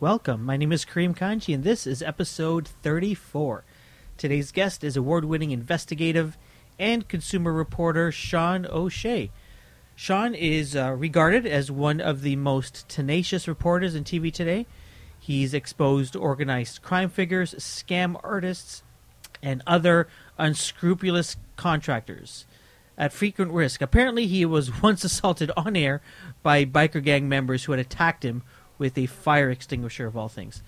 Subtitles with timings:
[0.00, 0.44] Welcome.
[0.44, 3.64] My name is Kareem Kanji, and this is episode 34.
[4.16, 6.38] Today's guest is award winning investigative
[6.78, 9.32] and consumer reporter Sean O'Shea.
[9.96, 14.66] Sean is uh, regarded as one of the most tenacious reporters in TV today.
[15.18, 18.84] He's exposed organized crime figures, scam artists,
[19.42, 20.06] and other
[20.38, 22.46] unscrupulous contractors
[22.96, 23.82] at frequent risk.
[23.82, 26.00] Apparently, he was once assaulted on air
[26.44, 28.44] by biker gang members who had attacked him
[28.78, 30.62] with a fire extinguisher, of all things.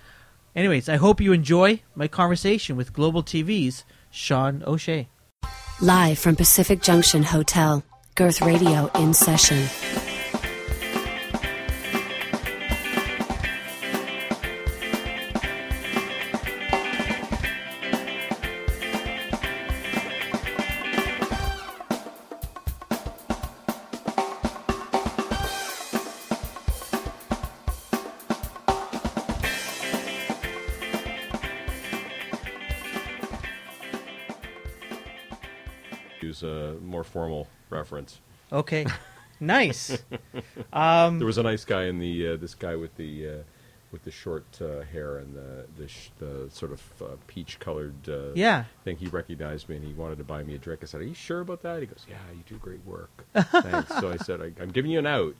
[0.55, 5.09] Anyways, I hope you enjoy my conversation with Global TV's Sean O'Shea.
[5.81, 7.83] Live from Pacific Junction Hotel,
[8.17, 10.10] Girth Radio in session.
[38.53, 38.87] Okay,
[39.41, 40.03] nice.
[40.73, 43.33] Um, There was a nice guy in the uh, this guy with the uh,
[43.93, 48.09] with the short uh, hair and the the, sh- the sort of uh, peach colored
[48.09, 48.65] uh, Yeah.
[48.85, 48.97] thing.
[48.97, 50.81] He recognized me and he wanted to buy me a drink.
[50.83, 53.89] I said, "Are you sure about that?" He goes, "Yeah, you do great work." Thanks.
[53.99, 55.35] So I said, I, "I'm giving you an out."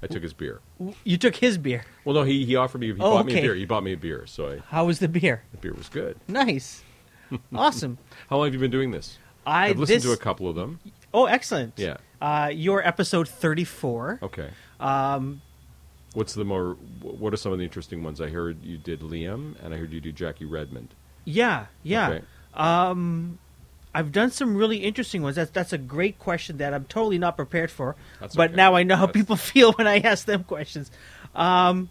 [0.00, 0.60] I took his beer.
[1.02, 1.84] You took his beer.
[2.04, 2.86] Well, no, he, he offered me.
[2.86, 3.54] He Oh, bought me a beer.
[3.56, 5.42] He bought me a beer, so I, How was the beer?
[5.50, 6.16] the beer was good.
[6.28, 6.84] Nice.
[7.52, 7.98] Awesome.
[8.30, 9.18] How long have you been doing this?
[9.44, 10.78] I I've listened this, to a couple of them.
[11.12, 11.74] Oh, excellent.
[11.76, 11.96] Yeah.
[12.20, 14.20] Uh, your episode 34.
[14.22, 14.50] Okay.
[14.80, 15.40] Um,
[16.14, 16.74] What's the more?
[17.02, 18.20] What are some of the interesting ones?
[18.20, 20.88] I heard you did Liam, and I heard you do Jackie Redmond.
[21.24, 22.08] yeah, yeah.
[22.10, 22.24] Okay.
[22.54, 23.38] Um,
[23.94, 25.36] I've done some really interesting ones.
[25.36, 27.94] That's that's a great question that I'm totally not prepared for.
[28.20, 28.56] That's but okay.
[28.56, 30.90] now I know how That's- people feel when I ask them questions.
[31.34, 31.88] Um,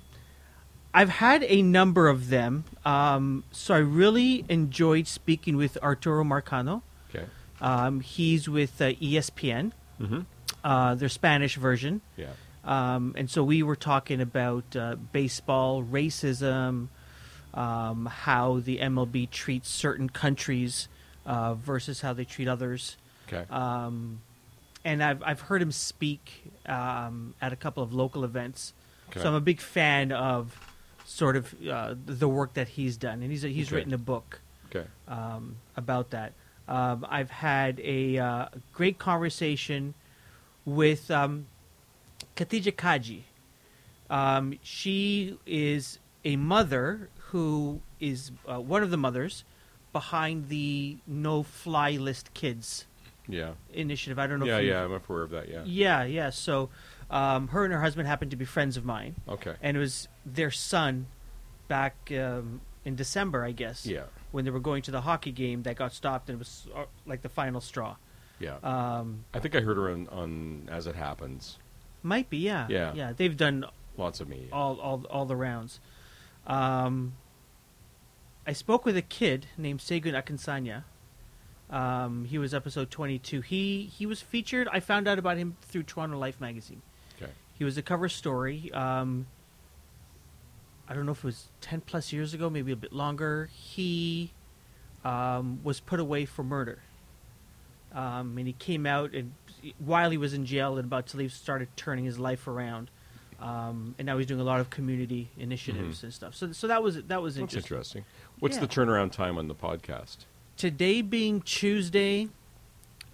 [0.93, 2.65] I've had a number of them.
[2.85, 6.81] Um, so I really enjoyed speaking with Arturo Marcano.
[7.13, 7.25] Okay.
[7.61, 10.19] Um, he's with uh, ESPN, Mm-hmm.
[10.63, 12.01] uh, their Spanish version.
[12.15, 12.27] Yeah.
[12.63, 16.89] Um, and so we were talking about uh, baseball, racism,
[17.53, 20.89] um, how the MLB treats certain countries
[21.25, 22.97] uh, versus how they treat others.
[23.27, 23.45] Okay.
[23.49, 24.21] Um,
[24.83, 28.73] and I've, I've heard him speak um, at a couple of local events.
[29.09, 29.21] Okay.
[29.21, 30.57] So I'm a big fan of
[31.05, 33.21] sort of uh, the work that he's done.
[33.23, 33.77] And he's, he's Okay.
[33.77, 34.41] written a book
[34.73, 34.85] okay.
[35.07, 36.33] um, about that.
[36.67, 39.93] Um, I've had a uh, great conversation
[40.65, 41.47] with um,
[42.35, 43.23] Khadija Cajee.
[44.09, 49.43] Um, she is a mother who is uh, one of the mothers
[49.93, 52.85] behind the No Fly List Kids
[53.27, 53.51] Yeah.
[53.73, 54.19] initiative.
[54.19, 54.45] I don't know.
[54.45, 54.59] Yeah.
[54.59, 54.83] Yeah.
[54.83, 55.49] I'm aware of that.
[55.49, 55.63] Yeah.
[55.65, 56.29] yeah, yeah.
[56.29, 56.69] So
[57.09, 59.55] um, her and her husband happened to be friends of mine, Okay.
[59.61, 61.07] and it was their son
[61.69, 64.03] back um, in December, I guess Yeah.
[64.31, 66.85] When they were going to the hockey game that got stopped and it was uh,
[67.05, 67.95] like the final straw.
[68.39, 68.57] Yeah.
[68.63, 71.57] Um, I think I heard her on, on As It Happens.
[72.03, 72.93] might be, yeah, Yeah.
[72.93, 73.13] yeah.
[73.15, 73.65] They've done
[73.97, 74.47] Lots of me.
[74.51, 75.79] all all all the rounds.
[76.45, 77.13] Um,
[78.45, 80.83] I spoke with a kid named Segun Akinsanya.
[81.69, 83.41] Um, he was episode twenty two.
[83.41, 84.67] He he was featured.
[84.71, 86.81] I found out about him through Toronto Life magazine.
[87.21, 87.31] Okay.
[87.57, 88.71] He was a cover story.
[88.71, 89.27] Um,
[90.89, 93.49] I don't know if it was ten plus years ago, maybe a bit longer.
[93.53, 94.31] He
[95.03, 96.79] um, was put away for murder,
[97.93, 99.33] um, and he came out and
[99.79, 102.89] while he was in jail and about to leave, started turning his life around.
[103.39, 106.03] Um, and now he's doing a lot of community initiatives Mhm.
[106.03, 106.35] and stuff.
[106.35, 107.75] So, so that was that was That's interesting.
[107.77, 108.05] interesting.
[108.39, 108.61] What's Yeah.
[108.61, 110.17] the turnaround time on the podcast?
[110.55, 112.29] Today being Tuesday,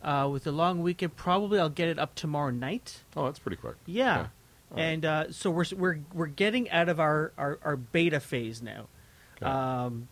[0.01, 3.01] uh, with the long weekend, probably I'll get it up tomorrow night.
[3.17, 3.75] Oh, that's pretty quick.
[3.85, 4.29] Yeah, All
[4.73, 4.81] right.
[4.81, 8.87] and uh, so we're we're we're getting out of our our, our beta phase now.
[9.37, 9.45] Okay.
[9.49, 10.07] Um,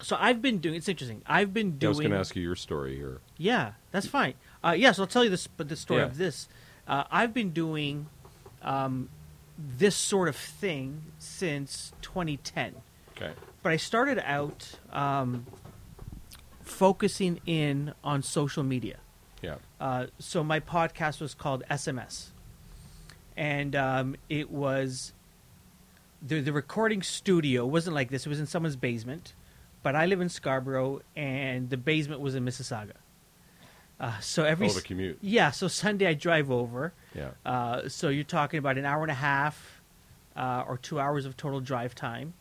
[0.00, 0.76] so I've been doing.
[0.76, 1.22] It's interesting.
[1.26, 1.88] I've been Yeah, I doing.
[1.90, 3.20] was going to ask you your story here.
[3.36, 4.34] Yeah, that's fine.
[4.64, 6.06] Uh, yeah, so I'll tell you this, but the story Yeah.
[6.06, 6.48] of this.
[6.86, 8.06] Uh, I've been doing
[8.62, 9.08] um,
[9.58, 12.76] this sort of thing since 2010,
[13.16, 13.32] Okay.
[13.62, 15.46] but I started out um,
[16.62, 18.98] focusing in on social media.
[19.42, 19.56] Yeah.
[19.80, 22.28] Uh, so my podcast was called SMS,
[23.38, 25.12] and um, it was
[26.20, 28.26] the the recording studio wasn't like this.
[28.26, 29.32] It was in someone's basement,
[29.82, 32.92] but I live in Scarborough, and the basement was in Mississauga.
[34.00, 35.18] Uh, so every Oh, the commute.
[35.22, 36.92] yeah, so Sunday I drive over.
[37.14, 37.30] Yeah.
[37.46, 39.80] Uh, so you're talking about an hour and a half
[40.36, 42.34] uh, or two hours of total drive time.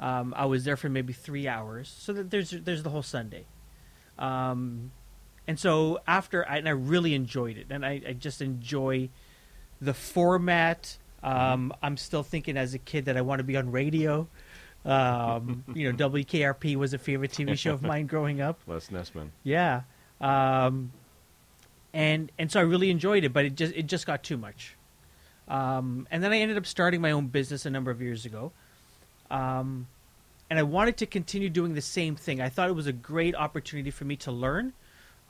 [0.00, 1.94] Um, I was there for maybe three hours.
[1.98, 3.46] So that there's there's the whole Sunday.
[4.18, 4.92] Um,
[5.48, 9.10] and so after, I, and I really enjoyed it, and I, I just enjoy
[9.80, 10.96] the format.
[11.22, 14.28] Um, I'm still thinking as a kid that I want to be on radio.
[14.84, 18.60] Um, you know, WKRP was a favorite TV show of mine growing up.
[18.66, 19.30] Les Nessman.
[19.42, 19.82] Yeah,
[20.20, 20.92] um,
[21.92, 24.76] and and so I really enjoyed it, but it just it just got too much.
[25.48, 28.52] Um, and then I ended up starting my own business a number of years ago.
[29.30, 29.86] Um,
[30.48, 32.40] and I wanted to continue doing the same thing.
[32.40, 34.72] I thought it was a great opportunity for me to learn,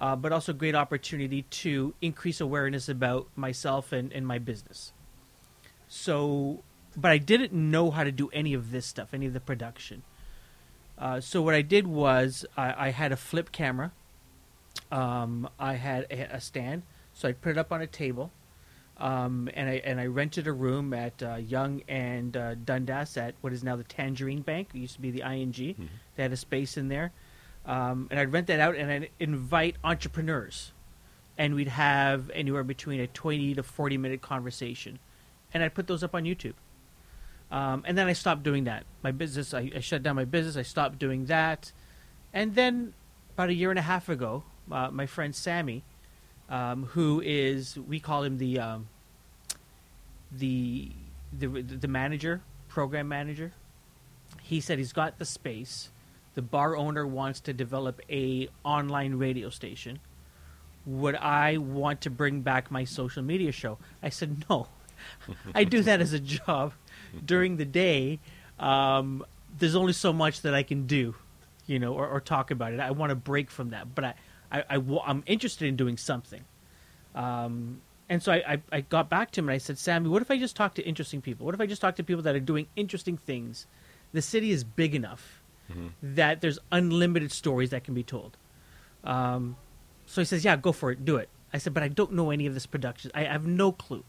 [0.01, 4.93] uh, but also a great opportunity to increase awareness about myself and, and my business.
[5.89, 6.63] So,
[6.97, 10.03] but I didn't know how to do any of this stuff, any of the production.
[10.99, 13.93] Uh, so what I did was I, I had a flip camera.
[14.91, 16.83] Um, I had a, a stand,
[17.13, 18.31] so I put it up on a table,
[18.99, 23.35] um, and I and I rented a room at uh, Yonge and uh, Dundas at
[23.41, 24.69] what is now the Tangerine Bank.
[24.75, 25.53] It used to be the ING.
[26.15, 27.13] They had a space in there,
[27.67, 30.73] um, and I'd rent that out and I'd invite entrepreneurs,
[31.37, 34.99] and we'd have anywhere between a twenty to forty minute conversation,
[35.53, 36.55] and I'd put those up on YouTube.
[37.51, 38.85] Um, and then I stopped doing that.
[39.03, 40.57] My business, I, I shut down my business.
[40.57, 41.73] I stopped doing that,
[42.33, 42.95] and then
[43.35, 45.85] about a year and a half ago, uh, my friend Sammy,
[46.49, 48.89] um, who is we call him the um,
[50.33, 50.91] the
[51.37, 53.53] the the manager, program manager.
[54.43, 55.91] He said he's got the space.
[56.37, 60.01] The bar owner wants to develop a online radio station.
[60.85, 63.79] Would I want to bring back my social media show?
[64.03, 64.69] I said no.
[65.55, 66.75] I do that as a job
[67.25, 68.21] during the day.
[68.61, 69.25] Um,
[69.59, 71.15] there's only so much that I can do,
[71.67, 72.81] you know, or, or talk about it.
[72.81, 74.15] I want to break from that, but I,
[74.53, 76.45] I, I, am interested in doing something.
[77.15, 77.81] Um,
[78.11, 80.31] and so I, I, I got back to him and I said, Sammy, what if
[80.31, 81.47] I just talk to interesting people?
[81.47, 83.67] What if I just talk to people that are doing interesting things?
[84.13, 85.36] The city is big enough
[86.03, 88.37] that there's unlimited stories that can be told.
[89.05, 89.57] Um,
[90.07, 91.29] so he says, yeah, go for it, do it.
[91.53, 93.11] I said, but I don't know any of this production.
[93.15, 94.05] I have no clue.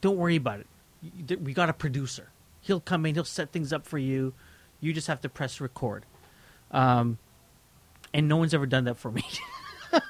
[0.00, 1.40] Don't worry about it.
[1.42, 2.30] We got a producer.
[2.60, 3.14] He'll come in.
[3.14, 4.34] He'll set things up for you.
[4.80, 6.04] You just have to press record.
[6.70, 7.18] Um,
[8.12, 9.24] and no one's ever done that for me.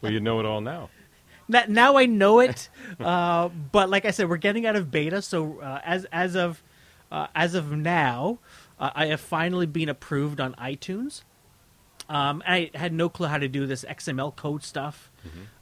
[0.00, 0.90] Well, you know it all now.
[1.48, 2.68] Now I know it,
[3.00, 5.22] uh, but like I said, we're getting out of beta.
[5.22, 6.62] So uh, as as of
[7.10, 8.38] uh, as of now,
[8.78, 11.22] uh, I have finally been approved on iTunes.
[12.08, 15.10] Um, I had no clue how to do this XML code stuff,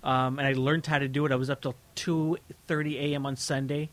[0.05, 1.33] um, and I learned how to do it.
[1.33, 3.27] I was up till two thirty a.m.
[3.27, 3.91] on Sunday,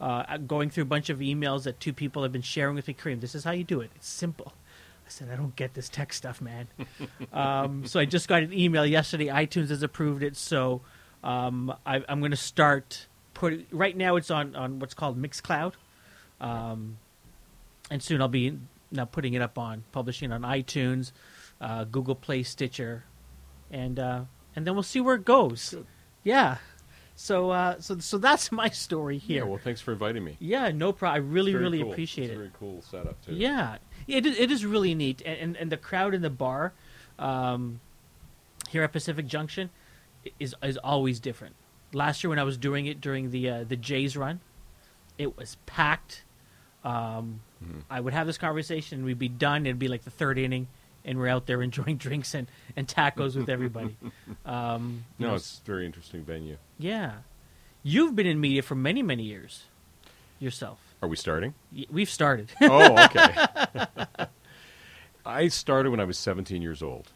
[0.00, 2.94] uh, going through a bunch of emails that two people have been sharing with me.
[2.94, 3.90] Kareem, this is how you do it.
[3.96, 4.52] It's simple.
[5.06, 6.66] I said, I don't get this tech stuff, man.
[7.32, 9.26] um, so I just got an email yesterday.
[9.26, 10.82] iTunes has approved it, so
[11.22, 13.66] um, I, I'm going to start putting.
[13.70, 15.74] Right now, it's on on what's called Mixcloud,
[16.40, 16.98] um,
[17.90, 18.58] and soon I'll be
[18.90, 21.12] now putting it up on publishing on iTunes,
[21.60, 23.04] uh, Google Play, Stitcher,
[23.70, 24.22] and uh,
[24.54, 25.70] and then we'll see where it goes.
[25.70, 25.86] Good.
[26.24, 26.58] Yeah.
[27.18, 29.44] So uh, so so that's my story here.
[29.44, 29.48] Yeah.
[29.48, 30.36] Well, thanks for inviting me.
[30.38, 31.22] Yeah, no problem.
[31.22, 31.92] I really really cool.
[31.92, 32.34] appreciate It's it.
[32.34, 33.34] a very cool setup too.
[33.34, 36.74] Yeah, it is, it is really neat, and, and and the crowd in the bar
[37.18, 37.80] um,
[38.68, 39.70] here at Pacific Junction
[40.38, 41.54] is is always different.
[41.94, 44.40] Last year when I was doing it during the uh, the Jays run,
[45.16, 46.22] it was packed.
[46.86, 47.82] Um, Mhm.
[47.90, 49.66] I would have this conversation, and we'd be done.
[49.66, 50.68] It'd be like the third inning,
[51.04, 52.46] and we're out there enjoying drinks and,
[52.76, 53.96] and tacos with everybody.
[54.46, 56.56] Um, No, know, it's a very interesting venue.
[56.78, 57.12] yeah.
[57.82, 59.64] You've been in media for many many years
[60.40, 60.78] yourself.
[61.02, 61.54] Are we starting?
[61.90, 62.50] We've started.
[62.62, 63.86] oh, okay.
[65.24, 67.10] I started when I was 17 years old,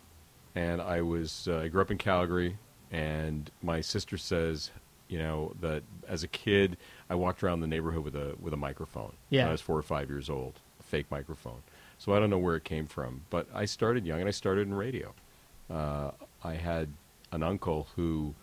[0.54, 2.56] and I was uh, I grew up in Calgary,
[2.90, 4.71] and my sister says,
[5.09, 6.76] you know, that as a kid
[7.11, 9.12] I walked around the neighborhood with a with a microphone.
[9.29, 9.43] Yeah.
[9.43, 11.62] when I was four or five years old, a fake microphone.
[11.99, 14.67] So I don't know where it came from, but I started young, and I started
[14.67, 15.12] in radio.
[15.69, 16.12] Uh,
[16.43, 16.88] I had
[17.33, 18.35] an uncle who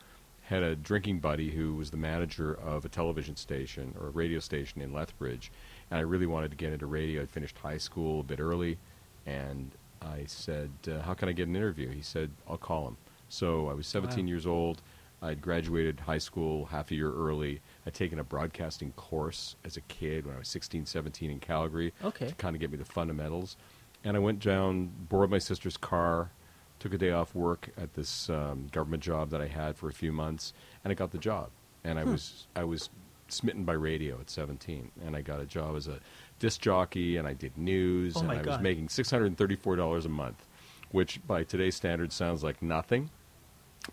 [0.44, 4.40] had a drinking buddy who was the manager of a television station or a radio
[4.40, 5.52] station in Lethbridge,
[5.90, 7.24] and I really wanted to get into radio.
[7.24, 8.78] I finished high school a bit early,
[9.26, 9.72] and
[10.02, 12.98] I said, uh, "How can I get an interview?" He said, "I'll call him."
[13.30, 14.30] So I was 17 Wow.
[14.30, 14.82] years old.
[15.22, 17.60] I'd graduated high school half a year early.
[17.88, 21.94] I'd taken a broadcasting course as a kid when I was 16, 17 in Calgary
[22.04, 22.28] Okay.
[22.28, 23.56] to kind of get me the fundamentals.
[24.04, 26.32] And I went down, borrowed my sister's car,
[26.80, 29.94] took a day off work at this um, government job that I had for a
[29.94, 30.52] few months,
[30.84, 31.50] and I got the job.
[31.86, 32.12] And I Hmm.
[32.12, 32.90] was I was
[33.30, 36.02] smitten by radio at 17, and I got a job as a
[36.40, 40.46] disc jockey, and I did news, Oh and I was making $634 a month,
[40.92, 43.12] which by today's standards sounds like nothing.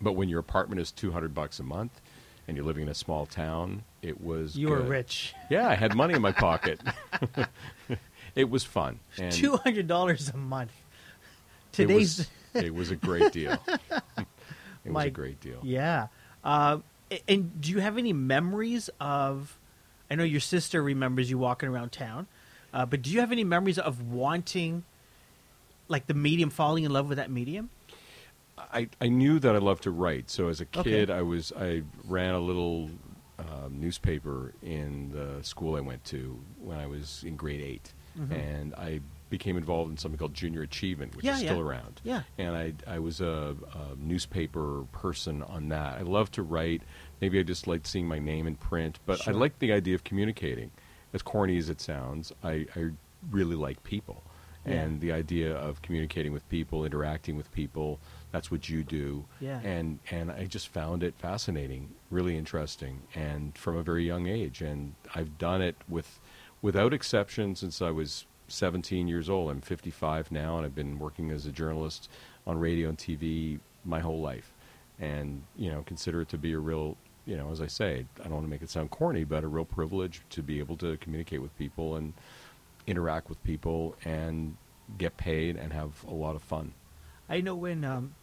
[0.01, 2.01] But when your apartment is 200 bucks a month,
[2.47, 5.33] and you're living in a small town, it was You were rich.
[5.49, 6.79] Yeah, I had money in my pocket.
[8.35, 8.99] it was fun.
[9.31, 10.71] Two hundred dollars a month.
[10.71, 13.57] it Today's was, it was a great deal.
[14.85, 15.59] it was a great deal.
[15.63, 16.07] yeah.
[16.43, 16.77] Uh,
[17.27, 19.57] and do you have any memories of?
[20.09, 22.27] I know your sister remembers you walking around town.
[22.73, 24.83] Uh, but do you have any memories of wanting,
[25.87, 27.69] like the medium, falling in love with that medium?
[28.57, 30.29] I, I knew that I loved to write.
[30.29, 30.83] So as a Okay.
[30.83, 32.89] kid, I was I ran a little
[33.39, 38.31] um, newspaper in the school I went to when I was in grade 8 Mhm.
[38.31, 41.49] and I became involved in something called Junior Achievement, which Yeah, is yeah.
[41.49, 41.99] still around.
[42.05, 42.23] Yeah.
[42.37, 45.97] And I I was a, a newspaper person on that.
[45.97, 46.81] I love to write.
[47.19, 49.33] Maybe I just liked seeing my name in print, but Sure.
[49.33, 50.71] I like the idea of communicating.
[51.13, 52.91] As corny as it sounds, I, I
[53.31, 54.23] really like people.
[54.65, 54.73] Yeah.
[54.81, 57.99] And the idea of communicating with people, interacting with people,
[58.35, 59.23] that's what you do.
[59.39, 59.61] Yeah.
[59.63, 64.61] And and I just found it fascinating, really interesting, and from a very young age.
[64.61, 66.19] And I've done it with
[66.61, 69.51] without exception since I was 17 years old.
[69.51, 72.09] I'm 55 now, and I've been working as a journalist
[72.45, 74.51] on radio and TV my whole life.
[74.99, 78.23] And you know, consider it to be a real, you know, as I say, I
[78.23, 80.97] don't want to make it sound corny, but a real privilege to be able to
[80.97, 82.11] communicate with people and
[82.85, 84.57] interact with people and
[84.97, 86.73] get paid and have a lot of fun.
[87.29, 88.13] I know when um,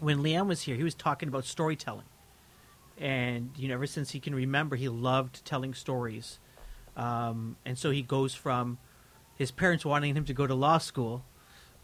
[0.00, 2.06] when Liam was here, he was talking about storytelling,
[2.98, 6.38] and you know, ever since he can remember, he loved telling stories,
[6.96, 8.78] um, and so he goes from
[9.36, 11.24] his parents wanting him to go to law school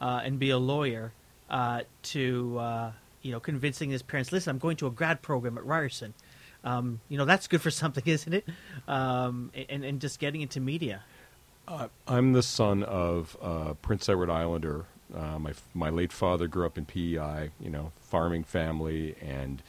[0.01, 1.13] uh, and be a lawyer
[1.49, 5.59] uh, to uh, you know convincing his parents, listen, I'm going to a grad program
[5.59, 6.15] at Ryerson.
[6.63, 8.49] Um, you know that's good for something, isn't it?
[8.87, 11.03] Um, and and just getting into media.
[11.69, 14.87] Uh, I'm the son of uh, Prince Edward Islander.
[15.17, 19.63] Uh, my my late father grew up in PEI, you know, farming family and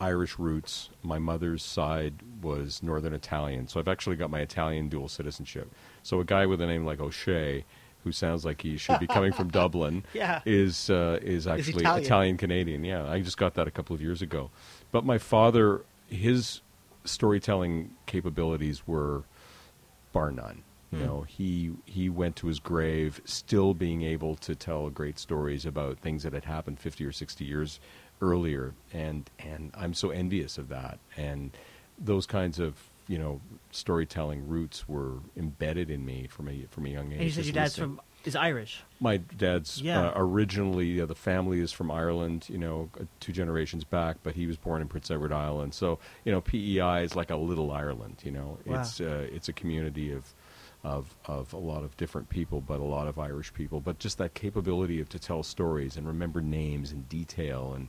[0.00, 0.90] Irish roots.
[1.02, 5.70] My mother's side was Northern Italian, so I've actually got my Italian dual citizenship.
[6.02, 7.64] So a guy with a name like O'Shea,
[8.04, 10.40] who sounds like he should be coming from Dublin, Yeah.
[10.46, 12.04] is uh, is actually Italian.
[12.04, 12.84] Italian Canadian.
[12.84, 14.50] Yeah, I just got that a couple of years ago.
[14.92, 16.60] But my father, his
[17.04, 19.22] storytelling capabilities were
[20.12, 20.62] bar none.
[20.92, 21.04] You Hmm.
[21.04, 25.98] know, he he went to his grave still being able to tell great stories about
[25.98, 27.80] things that had happened 50 or 60 years
[28.20, 31.56] earlier and and I'm so envious of that and
[31.98, 33.40] those kinds of, you know,
[33.70, 37.18] storytelling roots were embedded in me from a from a young age.
[37.18, 37.96] And you said your dad's listening.
[37.96, 38.82] from is Irish.
[39.00, 40.08] My dad's Yeah.
[40.08, 44.34] uh, originally uh, the family is from Ireland, you know, uh, two generations back, but
[44.34, 45.74] he was born in Prince Edward Island.
[45.74, 48.58] So, you know, PEI is like a little Ireland, you know.
[48.66, 48.80] Wow.
[48.80, 50.34] It's uh, it's a community of
[50.86, 54.18] of of a lot of different people, but a lot of Irish people, but just
[54.18, 57.88] that capability of to tell stories and remember names and detail and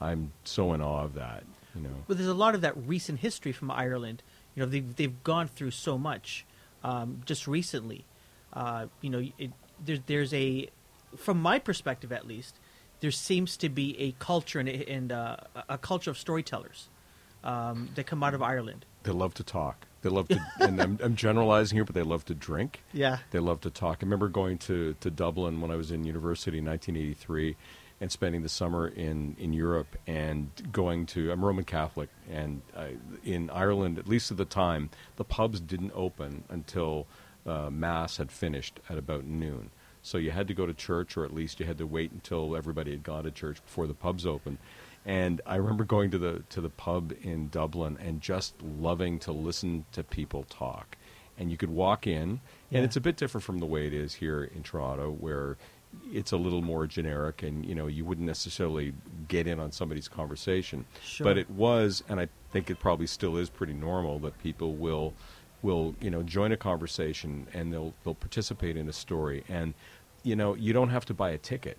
[0.00, 2.04] I'm so in awe of that, you know.
[2.06, 4.22] Well, there's a lot of that recent history from Ireland.
[4.54, 6.46] You know, they've they've gone through so much
[6.84, 8.04] um, just recently.
[8.52, 9.52] Uh, you know, it,
[9.84, 10.68] there's there's a,
[11.16, 12.54] from my perspective at least,
[13.00, 15.36] there seems to be a culture and, and uh,
[15.68, 16.88] a culture of storytellers
[17.44, 18.84] um, that come out of Ireland.
[19.02, 19.87] They love to talk.
[20.02, 22.82] They love to and I'm, I'm generalizing here, but they love to drink.
[22.92, 23.18] Yeah.
[23.30, 23.98] They love to talk.
[24.00, 27.56] I remember going to, to Dublin when I was in university in 1983
[28.00, 32.94] and spending the summer in, in Europe and going to, I'm Roman Catholic, and I,
[33.24, 37.06] in Ireland, at least at the time, the pubs didn't open until
[37.44, 39.70] uh, Mass had finished at about noon.
[40.02, 42.56] So you had to go to church, or at least you had to wait until
[42.56, 44.58] everybody had gone to church before the pubs opened.
[45.06, 49.32] And I remember going to the to the pub in Dublin and just loving to
[49.32, 50.96] listen to people talk.
[51.38, 52.40] And you could walk in,
[52.70, 52.78] Yeah.
[52.78, 55.56] and it's a bit different from the way it is here in Toronto, where
[56.12, 58.92] it's a little more generic, and you know you wouldn't necessarily
[59.28, 60.84] get in on somebody's conversation.
[61.02, 61.24] Sure.
[61.24, 65.14] But it was, and I think it probably still is pretty normal that people will
[65.62, 69.74] will you know join a conversation and they'll they'll participate in a story, and
[70.24, 71.78] you know you don't have to buy a ticket.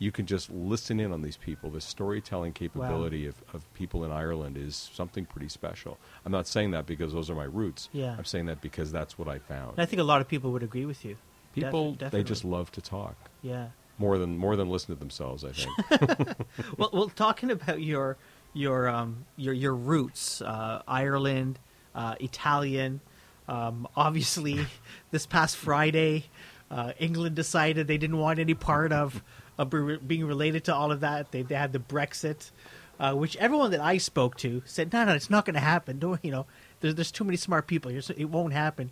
[0.00, 1.68] You can just listen in on these people.
[1.70, 5.98] The storytelling capability of, of people in Ireland is something pretty special.
[6.24, 7.90] I'm not saying that because those are my roots.
[7.92, 8.16] Yeah.
[8.16, 9.72] I'm saying that because that's what I found.
[9.72, 11.16] And I think a lot of people would agree with you.
[11.54, 13.68] People Def- they just love to talk Yeah.
[13.98, 15.44] more than more than listen to themselves.
[15.44, 16.28] I think.
[16.78, 18.16] well, well, talking about your
[18.54, 21.58] your um, your your roots, uh, Ireland,
[21.94, 23.00] uh, Italian.
[23.48, 24.64] Um, obviously,
[25.10, 26.24] this past Friday,
[26.70, 29.22] uh, England decided they didn't want any part of,
[29.64, 31.32] be- being related to all of that.
[31.32, 32.50] They, they had the Brexit,
[32.98, 35.98] uh, which everyone that I spoke to said, "No, no, it's not going to happen."
[35.98, 36.46] Don't you know?
[36.80, 38.90] There's there's too many smart people here, so it won't happen.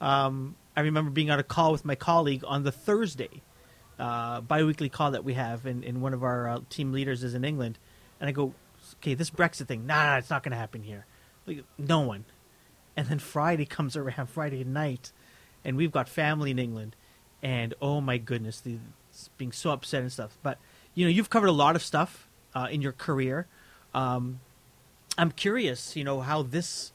[0.00, 3.42] Um, I remember being on a call with my colleague on the Thursday,
[3.98, 7.34] uh, biweekly call that we have, and, and one of our uh, team leaders is
[7.34, 7.78] in England,
[8.18, 8.54] and I go,
[8.96, 11.04] okay, this Brexit thing, nah, nah it's not going to happen here.
[11.46, 12.24] Like, no one.
[12.96, 15.12] And then Friday comes around, Friday night,
[15.64, 16.96] and we've got family in England,
[17.42, 18.78] and oh my goodness, the
[19.36, 20.38] being so upset and stuff.
[20.42, 20.58] But
[20.94, 23.46] you know, you've covered a lot of stuff uh, in your career.
[23.94, 24.40] Um,
[25.18, 26.92] I'm curious, you know, how this,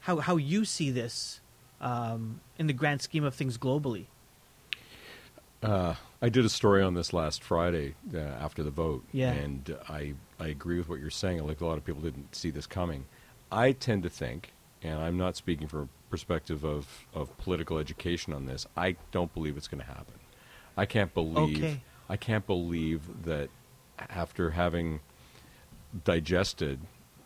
[0.00, 1.40] how how you see this
[1.80, 4.06] um, in the grand scheme of things globally.
[5.62, 9.32] Uh, I did a story on this last Friday uh, after the vote, Yeah.
[9.32, 11.46] and I I agree with what you're saying.
[11.46, 13.06] Like a lot of people didn't see this coming.
[13.50, 14.52] I tend to think,
[14.82, 18.66] and I'm not speaking from a perspective of, of political education on this.
[18.76, 20.14] I don't believe it's going to happen.
[20.76, 21.80] I can't believe Okay.
[22.08, 23.48] I can't believe that
[23.98, 25.00] after having
[26.04, 26.80] digested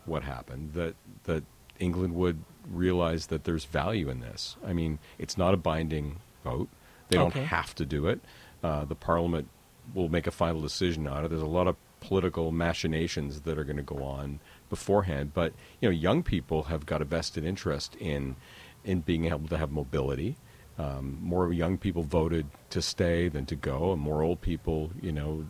[0.04, 1.44] what happened, that that
[1.78, 4.56] England would realize that there's value in this.
[4.64, 6.68] I mean, it's not a binding vote.
[7.08, 8.20] They don't have to do it.
[8.62, 9.48] Uh, the Parliament
[9.94, 11.28] will make a final decision on it.
[11.28, 15.88] There's a lot of political machinations that are going to go on beforehand, but you
[15.88, 18.36] know, young people have got a vested interest in
[18.84, 20.36] in being able to have mobility.
[20.78, 25.10] Um, more young people voted to stay than to go, and more old people, you
[25.10, 25.46] know,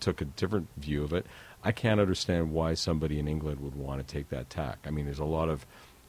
[0.00, 1.24] took a different view of it.
[1.62, 4.78] I can't understand why somebody in England would want to take that tack.
[4.84, 5.64] I mean, there's a lot of,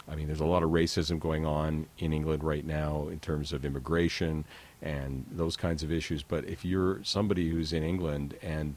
[0.07, 3.53] I mean, there's a lot of racism going on in England right now in terms
[3.53, 4.45] of immigration
[4.81, 6.23] and those kinds of issues.
[6.23, 8.75] But if you're somebody who's in England and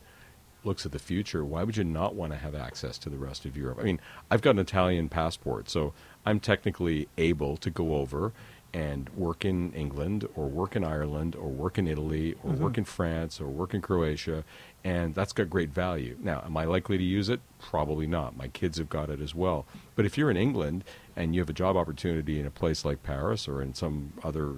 [0.64, 3.46] looks at the future, why would you not want to have access to the rest
[3.46, 3.78] of Europe?
[3.80, 4.00] I mean,
[4.30, 5.94] I've got an Italian passport, so
[6.26, 8.32] I'm technically able to go over
[8.72, 12.62] and work in England or work in Ireland or work in Italy or mm-hmm.
[12.62, 14.44] work in France or work in Croatia,
[14.84, 16.16] and that's got great value.
[16.20, 17.40] Now, am I likely to use it?
[17.58, 18.36] Probably not.
[18.36, 19.66] My kids have got it as well.
[19.94, 20.84] But if you're in England
[21.16, 24.56] and you have a job opportunity in a place like Paris or in some other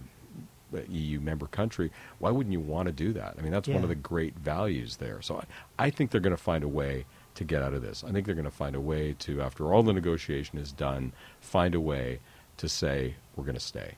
[0.89, 3.37] EU member country, why wouldn't you want to do that?
[3.39, 5.23] I mean, that's one of the great values there.
[5.23, 5.37] So
[5.79, 8.03] I, I think they're going to find a way to get out of this.
[8.05, 11.13] I think they're going to find a way to, after all the negotiation is done,
[11.41, 12.21] find a way
[12.59, 13.95] to say, we're going to stay.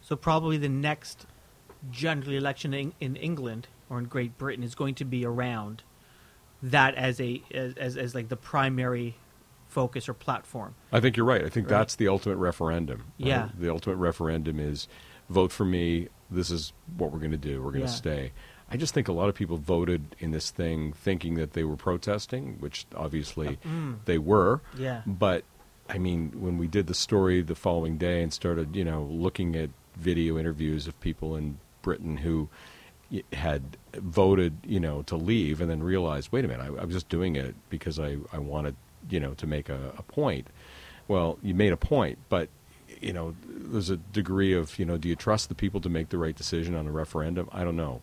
[0.00, 1.26] So probably the next
[1.90, 5.82] general election in, in England or in Great Britain is going to be around
[6.62, 9.16] that as a as, as, as like the primary
[9.68, 10.74] focus or platform.
[10.92, 11.44] I think you're right.
[11.44, 11.78] I think Right.
[11.78, 12.98] that's the ultimate referendum.
[12.98, 13.28] right?
[13.28, 13.48] Yeah.
[13.58, 14.88] The ultimate referendum is
[15.30, 16.08] vote for me.
[16.30, 17.62] This is what we're going to do.
[17.62, 17.94] We're going to Yeah.
[17.96, 18.32] stay.
[18.72, 21.76] I just think a lot of people voted in this thing thinking that they were
[21.76, 23.98] protesting, which obviously Mm.
[24.04, 24.60] they were.
[24.76, 25.02] Yeah.
[25.06, 25.44] But
[25.90, 29.56] I mean, when we did the story the following day and started, you know, looking
[29.56, 32.48] at video interviews of people in Britain who
[33.32, 36.94] had voted, you know, to leave and then realized, wait a minute, I, I was
[36.94, 38.76] just doing it because I, I wanted,
[39.08, 40.46] you know, to make a, a point.
[41.08, 42.48] Well, you made a point, but
[43.00, 46.10] you know, there's a degree of, you know, do you trust the people to make
[46.10, 47.48] the right decision on a referendum?
[47.50, 48.00] I don't know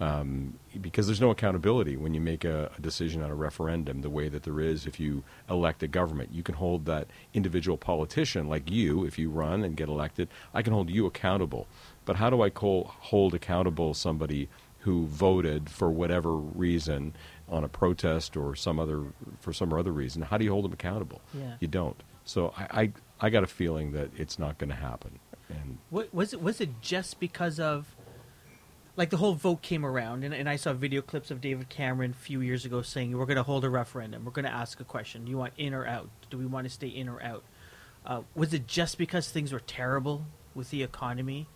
[0.00, 4.10] um, because there's no accountability when you make a, a decision on a referendum the
[4.10, 6.30] way that there is if you elect a government.
[6.32, 10.62] You can hold that individual politician, like you, if you run and get elected, I
[10.62, 11.66] can hold you accountable.
[12.04, 14.48] But how do I call, hold accountable somebody
[14.80, 17.14] who voted for whatever reason
[17.48, 19.02] on a protest or some other
[19.40, 20.22] for some other reason?
[20.22, 21.20] How do you hold them accountable?
[21.34, 21.54] Yeah.
[21.60, 22.00] You don't.
[22.24, 22.92] So I, I,
[23.26, 25.18] I got a feeling that it's not going to happen.
[25.48, 27.96] And What, was it was it just because of
[28.98, 32.10] like the whole vote came around and, and I saw video clips of David Cameron
[32.10, 34.24] a few years ago saying we're going to hold a referendum.
[34.24, 35.24] We're going to ask a question.
[35.24, 36.10] Do you want in or out?
[36.30, 37.44] Do we want to stay in or out?
[38.04, 41.46] Uh, was it just because things were terrible with the economy?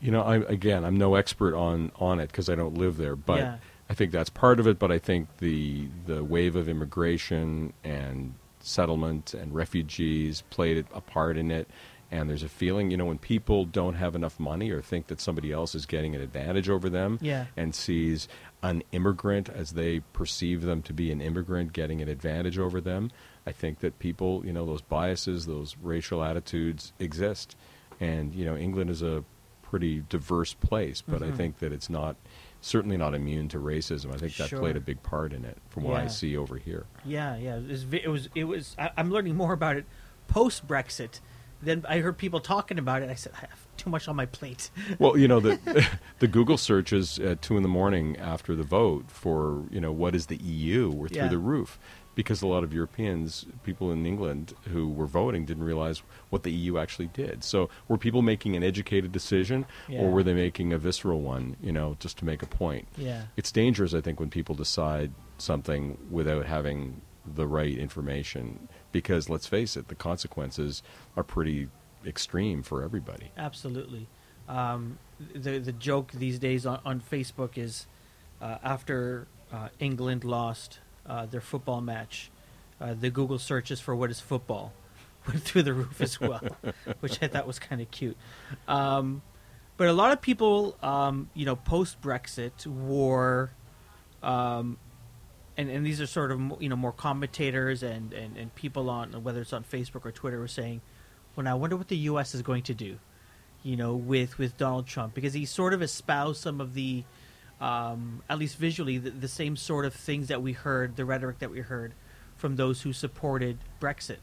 [0.00, 3.16] You know, I again, I'm no expert on on it because I don't live there,
[3.16, 3.56] but Yeah.
[3.90, 4.78] I think that's part of it.
[4.78, 11.36] But I think the the wave of immigration and settlement and refugees played a part
[11.36, 11.68] in it.
[12.10, 15.20] And there's a feeling, you know, when people don't have enough money or think that
[15.20, 17.46] somebody else is getting an advantage over them, Yeah.
[17.56, 18.28] and sees
[18.62, 23.10] an immigrant as they perceive them to be an immigrant getting an advantage over them,
[23.46, 27.56] I think that people, you know, those biases, those racial attitudes exist.
[28.00, 29.24] And, you know, England is a
[29.62, 31.36] pretty diverse place, but I Mhm.
[31.36, 32.16] think that it's not,
[32.60, 34.14] certainly not immune to racism.
[34.14, 36.86] I think that played a big part in it from what I see over here.
[37.04, 37.56] Yeah, yeah.
[37.56, 37.84] It was.
[37.92, 38.28] It was.
[38.36, 39.86] It was I, I'm learning more about it
[40.28, 41.20] post Brexit.
[41.66, 43.10] Then I heard people talking about it.
[43.10, 44.70] I said I have too much on my plate.
[44.98, 45.58] Well, you know the
[46.20, 50.14] the Google searches at two in the morning after the vote for you know what
[50.14, 51.28] is the EU were through Yeah.
[51.28, 51.78] the roof
[52.14, 56.50] because a lot of Europeans, people in England who were voting, didn't realize what the
[56.50, 57.44] EU actually did.
[57.44, 60.00] So were people making an educated decision, Yeah.
[60.00, 61.56] or were they making a visceral one?
[61.60, 62.88] You know, just to make a point.
[62.96, 63.24] Yeah.
[63.36, 67.02] It's dangerous, I think, when people decide something without having
[67.34, 70.82] the right information, because let's face it, the consequences
[71.18, 71.68] are pretty
[72.06, 73.30] extreme for everybody.
[73.36, 74.06] Absolutely.
[74.48, 74.98] Um,
[75.34, 77.86] the the joke these days on, on Facebook is
[78.40, 82.30] uh, after uh, England lost uh, their football match,
[82.80, 84.72] uh, the Google searches for what is football
[85.28, 86.40] went through the roof as well,
[87.00, 88.16] which I thought was kind of cute.
[88.66, 89.20] Um,
[89.76, 93.50] but a lot of people, um, you know, post Brexit war,
[94.22, 94.78] um,
[95.56, 99.12] and and these are sort of you know more commentators and, and, and people on
[99.22, 100.80] whether it's on Facebook or Twitter were saying,
[101.34, 102.34] well, now I wonder what the U.S.
[102.34, 102.98] is going to do,
[103.62, 107.04] you know, with with Donald Trump because he sort of espoused some of the
[107.60, 111.38] um, at least visually, the, the same sort of things that we heard, the rhetoric
[111.38, 111.94] that we heard
[112.36, 114.18] from those who supported Brexit,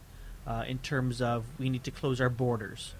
[0.46, 2.94] uh, in terms of we need to close our borders,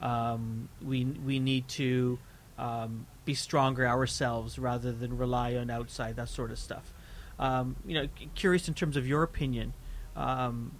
[0.00, 2.18] um, we we need to
[2.58, 6.92] um, be stronger ourselves rather than rely on outside that sort of stuff.
[7.38, 9.72] Um, you know, curious in terms of your opinion,
[10.16, 10.72] um,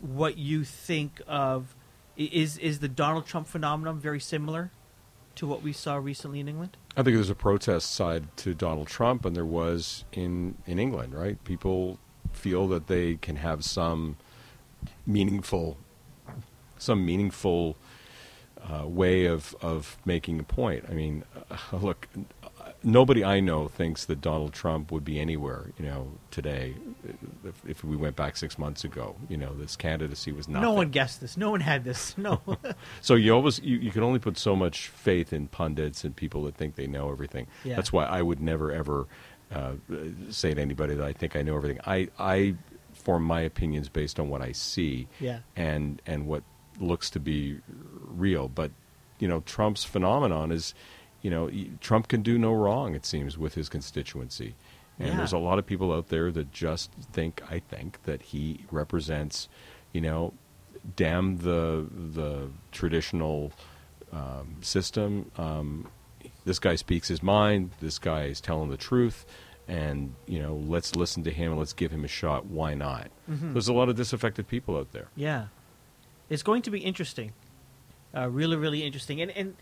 [0.00, 1.74] what you think of
[2.16, 4.70] is is the Donald Trump phenomenon very similar
[5.34, 6.76] to what we saw recently in England?
[6.96, 11.14] I think there's a protest side to Donald Trump, and there was in in England.
[11.14, 11.98] Right, people
[12.32, 14.16] feel that they can have some
[15.06, 15.78] meaningful,
[16.78, 17.76] some meaningful
[18.70, 20.84] uh, way of of making a point.
[20.88, 22.08] I mean, uh, look,
[22.84, 26.74] nobody I know thinks that Donald Trump would be anywhere, you know, today.
[27.44, 30.62] If, if we went back six months ago, you know, this candidacy was nothing.
[30.62, 31.36] No one guessed this.
[31.36, 32.16] No one had this.
[32.22, 32.40] No.
[33.00, 36.44] So you always you, you can only put so much faith in pundits and people
[36.44, 37.46] that think they know everything.
[37.64, 37.76] Yeah.
[37.76, 39.06] That's why I would never ever
[39.52, 39.72] uh,
[40.30, 41.80] say to anybody that I think I know everything.
[41.86, 42.54] I I
[42.94, 45.40] form my opinions based on what I see Yeah.
[45.56, 46.42] and and what
[46.78, 47.58] looks to be
[48.06, 48.48] real.
[48.48, 48.70] But
[49.18, 50.74] you know, Trump's phenomenon is,
[51.22, 52.94] you know, Trump can do no wrong.
[52.94, 54.54] It seems with his constituency,
[54.98, 55.16] and Yeah.
[55.16, 59.48] there's a lot of people out there that just think I think that he represents,
[59.92, 60.34] you know,
[60.96, 63.52] damn the the traditional
[64.12, 65.30] um, system.
[65.38, 65.88] Um,
[66.44, 67.70] this guy speaks his mind.
[67.80, 69.24] This guy is telling the truth,
[69.68, 72.46] and you know, let's listen to him and let's give him a shot.
[72.46, 73.10] Why not?
[73.30, 73.52] Mhm.
[73.52, 75.08] There's a lot of disaffected people out there.
[75.14, 75.46] Yeah,
[76.28, 77.32] it's going to be interesting,
[78.14, 79.54] uh, really, really interesting, and and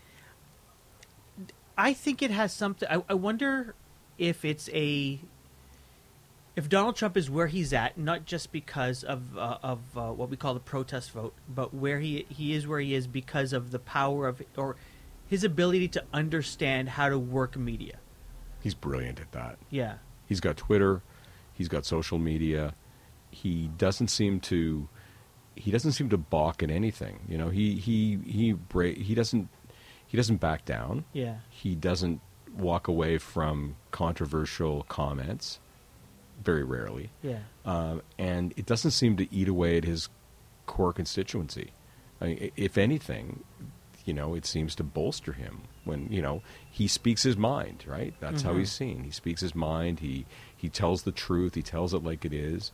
[1.81, 2.87] I think it has something.
[2.91, 3.73] I, I wonder
[4.19, 5.19] if it's a
[6.55, 10.29] if Donald Trump is where he's at, not just because of uh, of uh, what
[10.29, 13.71] we call the protest vote, but where he he is where he is because of
[13.71, 14.75] the power of or
[15.27, 17.97] his ability to understand how to work media.
[18.61, 19.57] He's brilliant at that.
[19.71, 19.95] Yeah,
[20.27, 21.01] He's got Twitter,
[21.51, 22.75] he's got social media.
[23.31, 24.87] He doesn't seem to
[25.55, 27.21] he doesn't seem to balk at anything.
[27.27, 29.49] You know, he he he bra- he doesn't
[30.11, 31.05] he doesn't back down.
[31.13, 32.19] yeah, He doesn't
[32.53, 35.59] walk away from controversial comments
[36.43, 37.11] very rarely.
[37.23, 40.09] yeah, Um, and it doesn't seem to eat away at his
[40.65, 41.71] core constituency.
[42.19, 43.43] I mean, if anything,
[44.03, 47.85] you know, it seems to bolster him when you know he speaks his mind.
[47.87, 48.13] Right?
[48.19, 48.59] That's how Mhm.
[48.59, 49.03] he's seen.
[49.05, 49.99] He speaks his mind.
[50.01, 50.25] He
[50.57, 51.55] he tells the truth.
[51.55, 52.71] He tells it like it is.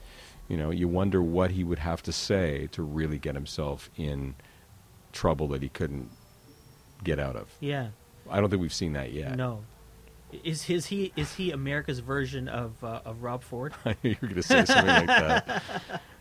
[0.47, 4.35] You know, you wonder what he would have to say to really get himself in
[5.13, 6.09] trouble that he couldn't
[7.03, 7.47] get out of.
[7.59, 7.89] yeah.
[8.29, 9.37] I don't think we've seen that yet.
[9.37, 9.63] No,
[10.43, 13.73] is his he is he America's version of uh, of Rob Ford?
[13.85, 15.63] I knew you were going to say something like that.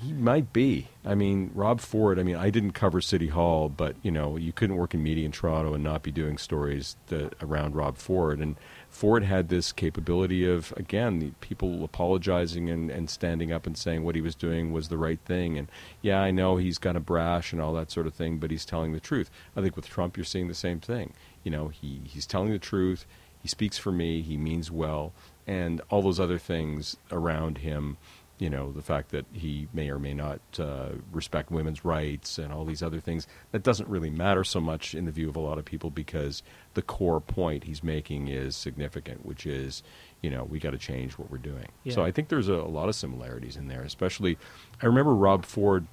[0.00, 0.88] He might be.
[1.04, 2.18] I mean, Rob Ford.
[2.18, 5.24] I mean, I didn't cover City Hall, but you know, you couldn't work in media
[5.24, 8.38] in Toronto and not be doing stories that, around Rob Ford.
[8.38, 8.54] And
[8.88, 14.14] Ford had this capability of, again, people apologizing and, and standing up and saying what
[14.14, 15.58] he was doing was the right thing.
[15.58, 15.68] And
[16.00, 18.64] yeah, I know he's kind of brash and all that sort of thing, but he's
[18.64, 19.30] telling the truth.
[19.56, 21.12] I think with Trump, you're seeing the same thing.
[21.42, 23.04] You know, he he's telling the truth.
[23.42, 24.22] He speaks for me.
[24.22, 25.12] He means well,
[25.46, 27.96] and all those other things around him
[28.38, 32.52] you know the fact that he may or may not uh, respect women's rights and
[32.52, 35.40] all these other things that doesn't really matter so much in the view of a
[35.40, 36.42] lot of people because
[36.74, 39.82] the core point he's making is significant which is
[40.22, 41.66] you know we got to change what we're doing.
[41.90, 44.38] So i think there's a, a lot of similarities in there especially
[44.82, 45.86] i remember rob ford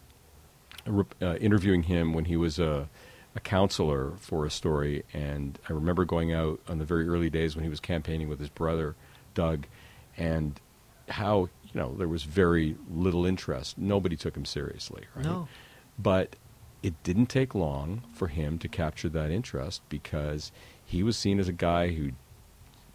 [1.21, 2.87] uh, interviewing him when he was a,
[3.35, 7.55] a counselor for a story, and I remember going out on the very early days
[7.55, 8.95] when he was campaigning with his brother,
[9.33, 9.67] Doug,
[10.17, 10.59] and
[11.09, 13.77] how you know there was very little interest.
[13.77, 15.25] Nobody took him seriously, right?
[15.25, 15.47] No.
[15.99, 16.37] But
[16.81, 20.51] it didn't take long for him to capture that interest because
[20.85, 22.11] he was seen as a guy who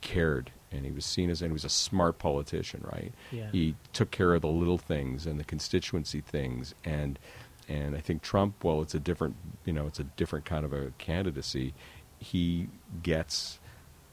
[0.01, 3.51] cared and he was seen as and he was a smart politician right Yeah.
[3.53, 7.19] he took care of the little things and the constituency things and
[7.69, 10.73] and I think Trump well it's a different you know it's a different kind of
[10.73, 11.75] a candidacy
[12.19, 12.69] he
[13.03, 13.59] gets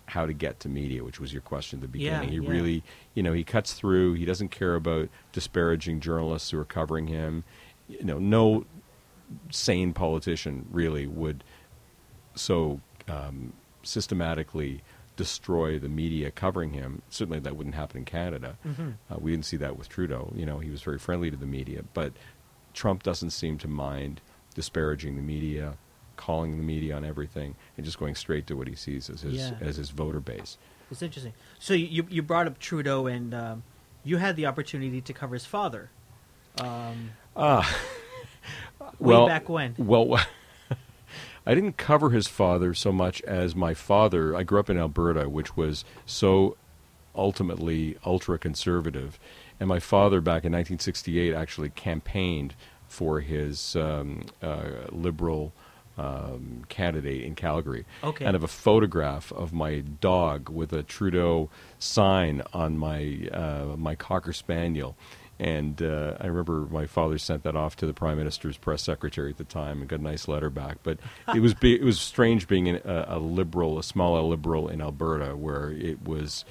[0.07, 2.49] how to get to media which was your question at the beginning Yeah, he yeah.
[2.49, 7.07] really you know he cuts through he doesn't care about disparaging journalists who are covering
[7.07, 7.43] him
[7.87, 8.65] you know no
[9.51, 11.43] sane politician really would
[12.35, 14.81] so um, systematically
[15.15, 17.01] destroy the media covering him.
[17.09, 18.57] Certainly, that wouldn't happen in Canada.
[18.65, 18.93] Mhm.
[19.09, 20.31] Uh, we didn't see that with Trudeau.
[20.35, 22.13] You know, he was very friendly to the media, but
[22.75, 24.21] Trump doesn't seem to mind
[24.53, 25.77] disparaging the media,
[26.17, 29.35] calling the media on everything, and just going straight to what he sees as his
[29.35, 29.51] Yeah.
[29.61, 30.57] as his voter base.
[30.91, 31.33] It's interesting.
[31.59, 33.63] So you you brought up Trudeau, and um,
[34.03, 35.89] you had the opportunity to cover his father.
[36.59, 37.77] Um, Ah,
[38.79, 39.75] way well, back when.
[39.77, 40.19] Well,
[41.45, 44.35] I didn't cover his father so much as my father.
[44.35, 46.57] I grew up in Alberta, which was so
[47.15, 49.19] ultimately ultra conservative,
[49.59, 52.53] and my father back in 1968 actually campaigned
[52.87, 55.51] for his um, uh, liberal
[55.97, 57.85] um, candidate in Calgary.
[58.03, 58.25] Okay.
[58.25, 63.75] And I have a photograph of my dog with a Trudeau sign on my uh,
[63.77, 64.95] my cocker spaniel.
[65.39, 69.29] And uh, I remember my father sent that off to the prime minister's press secretary
[69.29, 70.77] at the time and got a nice letter back.
[70.81, 70.97] But
[71.35, 74.81] it was be- it was strange being in a, a liberal, a small liberal in
[74.81, 76.43] Alberta, where it was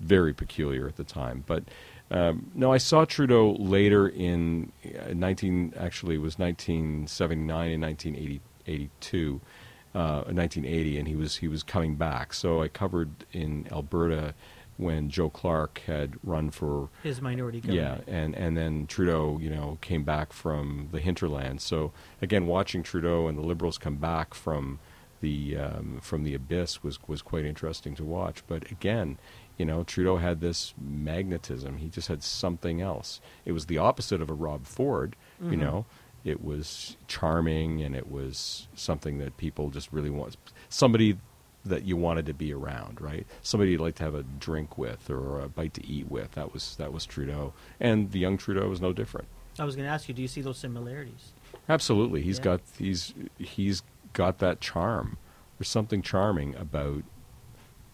[0.00, 1.44] very peculiar at the time.
[1.46, 1.64] But
[2.10, 8.40] um, no, I saw Trudeau later in uh, 19 actually it was 1979 and 1982.
[8.66, 12.34] Uh, 1980, and he was he was coming back.
[12.34, 14.34] So I covered in Alberta
[14.76, 18.04] when Joe Clark had run for His minority government.
[18.08, 21.60] yeah, and and then Trudeau, you know, came back from the hinterland.
[21.60, 24.80] So again, watching Trudeau and the Liberals come back from
[25.20, 28.42] the um, from the abyss was was quite interesting to watch.
[28.48, 29.16] But again,
[29.56, 31.76] you know, Trudeau had this magnetism.
[31.76, 33.20] He just had something else.
[33.44, 35.14] It was the opposite of a Rob Ford.
[35.40, 35.58] You Mhm.
[35.60, 35.86] know,
[36.24, 40.36] it was charming and it was something that people just really want.
[40.68, 41.18] Somebody
[41.66, 43.26] that you wanted to be around, right?
[43.42, 46.32] Somebody you'd like to have a drink with or a bite to eat with.
[46.32, 49.28] That was that was Trudeau, and the young Trudeau was no different.
[49.58, 51.32] I was going to ask you, do you see those similarities?
[51.68, 52.44] Absolutely, he's Yeah.
[52.44, 53.82] got he's he's
[54.12, 55.16] got that charm.
[55.58, 57.04] There's something charming about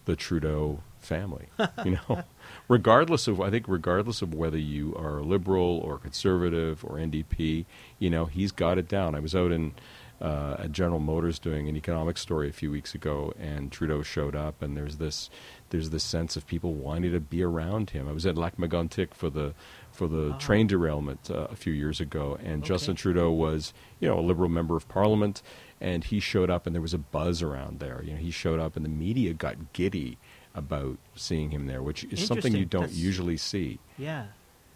[0.05, 1.47] the Trudeau family,
[1.85, 2.23] you know.
[2.67, 7.65] regardless of I think regardless of whether you are a liberal or conservative or NDP,
[7.99, 9.15] you know, he's got it down.
[9.15, 9.73] I was out in
[10.21, 14.35] uh, at General Motors doing an economic story a few weeks ago, and Trudeau showed
[14.35, 15.31] up, and there's this
[15.71, 18.07] there's this sense of people wanting to be around him.
[18.07, 19.53] I was at Lac Megantic for the
[19.91, 20.37] for the Ah.
[20.37, 22.67] train derailment uh, a few years ago, and Okay.
[22.67, 25.41] Justin Trudeau was you know a liberal member of Parliament,
[25.79, 28.03] and he showed up, and there was a buzz around there.
[28.05, 30.19] You know, he showed up, and the media got giddy
[30.53, 33.79] about seeing him there, which is something you don't That's- usually see.
[33.97, 34.27] Yeah,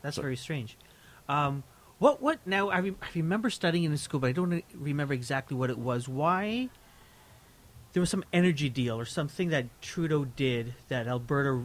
[0.01, 0.77] that's So- very strange.
[1.27, 1.63] Um,
[1.99, 2.69] what what now?
[2.69, 6.07] I, re- I remember studying in school, but I don't remember exactly what it was.
[6.07, 6.69] Why?
[7.93, 11.63] There was some energy deal or something that Trudeau did that Alberta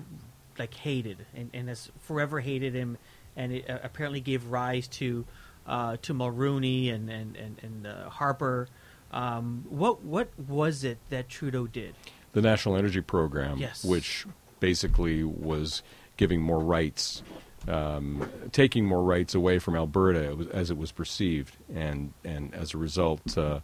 [0.59, 2.97] like hated and, and has forever hated him,
[3.37, 5.25] and it uh, apparently gave rise to
[5.67, 8.69] uh, to Mulroney and and and, and uh, Harper.
[9.13, 11.95] Um, what what was it that Trudeau did?
[12.33, 13.85] The National Energy Program, Yes.
[13.85, 14.27] which
[14.61, 15.83] basically was
[16.17, 17.23] giving more rights,
[17.69, 22.79] um, taking more rights away from Alberta as it was perceived, and and as a
[22.79, 23.61] result, uh,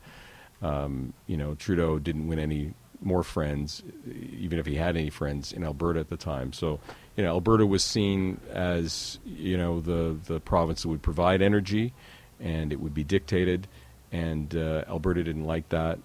[0.62, 5.52] um, you know, Trudeau didn't win any more friends, even if he had any friends
[5.52, 6.52] in Alberta at the time.
[6.54, 6.80] So,
[7.16, 11.92] you know, Alberta was seen as you know the the province that would provide energy,
[12.40, 13.68] and it would be dictated,
[14.10, 15.98] and uh, Alberta didn't like that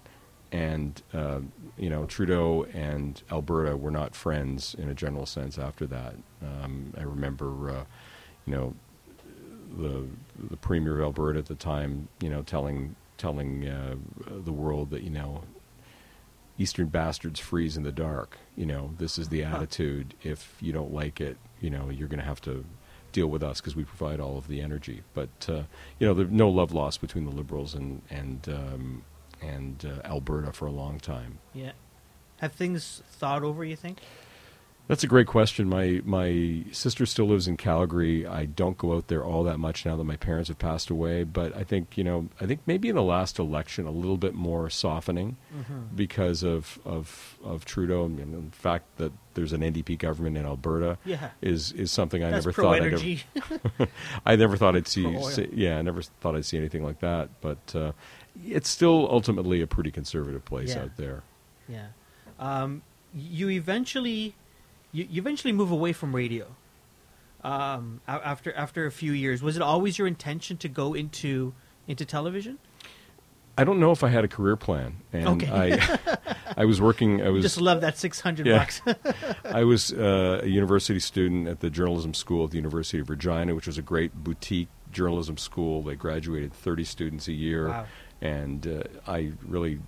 [0.52, 1.40] and uh,
[1.78, 6.14] you know Trudeau and Alberta were not friends in a general sense after that.
[6.42, 7.84] Um, I remember, uh,
[8.46, 8.74] you know,
[9.76, 10.04] the
[10.38, 13.96] the premier of Alberta at the time, you know, telling telling uh,
[14.44, 15.42] the world that you know.
[16.58, 18.36] Eastern bastards freeze in the dark.
[18.56, 19.56] You know, this is the Huh.
[19.56, 20.14] attitude.
[20.22, 22.64] If you don't like it, you know, you're going to have to
[23.10, 25.02] deal with us because we provide all of the energy.
[25.14, 25.62] But uh,
[25.98, 29.02] you know, there's no love lost between the Liberals and and um,
[29.42, 31.38] and uh, Alberta for a long time.
[31.54, 31.72] Yeah,
[32.38, 33.64] have things thought over?
[33.64, 33.98] You think?
[34.88, 35.68] That's a great question.
[35.68, 38.26] My my sister still lives in Calgary.
[38.26, 41.22] I don't go out there all that much now that my parents have passed away.
[41.22, 44.34] But I think you know, I think maybe in the last election, a little bit
[44.34, 45.94] more softening Mm-hmm.
[45.94, 48.18] because of of of Trudeau and
[48.50, 50.98] the fact that there's an NDP government in Alberta.
[51.04, 51.30] Yeah.
[51.40, 52.92] Is is something I That's never thought I'd
[53.78, 53.88] ever.
[54.26, 57.30] I never thought I'd see, see- yeah, I never thought I'd see anything like that.
[57.40, 57.92] But uh,
[58.46, 60.82] it's still ultimately a pretty conservative place Yeah.
[60.82, 61.22] out there.
[61.68, 61.86] Yeah.
[62.38, 62.82] Um,
[63.14, 64.34] you eventually,
[64.92, 66.46] you, you eventually move away from radio.
[67.44, 71.52] Um, after after a few years, was it always your intention to go into
[71.88, 72.58] into television?
[73.58, 75.50] I don't know if I had a career plan, and Okay.
[75.50, 75.98] I
[76.56, 77.20] I was working.
[77.20, 78.58] I was just love that six hundred Yeah.
[78.58, 78.80] bucks.
[79.44, 83.56] I was uh, a university student at the journalism school at the University of Regina,
[83.56, 85.82] which was a great boutique journalism school.
[85.82, 87.86] They graduated 30 students a year, Wow.
[88.22, 89.80] And uh, I really,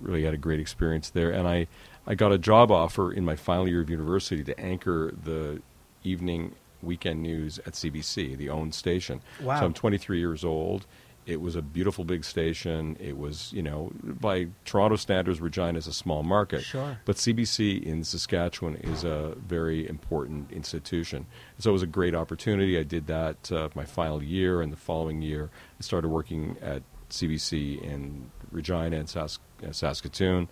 [0.00, 1.30] really had a great experience there.
[1.30, 1.66] And I,
[2.06, 5.60] I got a job offer in my final year of university to anchor the
[6.04, 9.22] evening weekend news at CBC, the owned station.
[9.42, 9.58] Wow.
[9.58, 10.86] So I'm 23 years old.
[11.26, 12.96] It was a beautiful big station.
[12.98, 16.62] It was, you know, by Toronto standards, Regina is a small market.
[16.62, 16.98] Sure.
[17.04, 21.26] But CBC in Saskatchewan is a very important institution.
[21.58, 22.78] So it was a great opportunity.
[22.78, 26.82] I did that uh, my final year, and the following year, I started working at
[27.10, 30.48] CBC in Regina and Sask- uh, Saskatoon,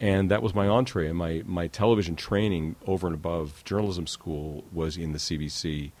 [0.00, 1.08] and that was my entree.
[1.08, 5.92] And my my television training over and above journalism school was in the CBC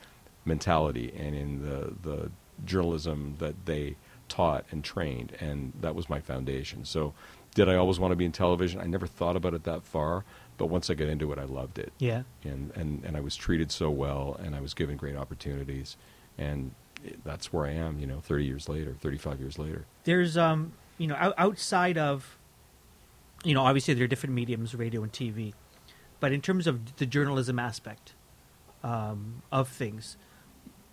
[0.44, 2.30] mentality and in the the
[2.64, 3.96] journalism that they
[4.28, 6.84] taught and trained, and that was my foundation.
[6.84, 7.14] So,
[7.54, 8.80] did I always want to be in television?
[8.80, 10.24] I never thought about it that far,
[10.56, 11.92] but once I got into it, I loved it.
[11.98, 12.22] Yeah.
[12.42, 15.96] And and and I was treated so well, and I was given great opportunities,
[16.38, 16.72] and
[17.24, 17.98] that's where I am.
[17.98, 19.86] You know, thirty years later, thirty-five years later.
[20.04, 22.38] There's um you know outside of
[23.44, 25.54] you know obviously there are different mediums, radio and TV,
[26.20, 28.14] but in terms of the journalism aspect
[28.82, 30.16] um, of things,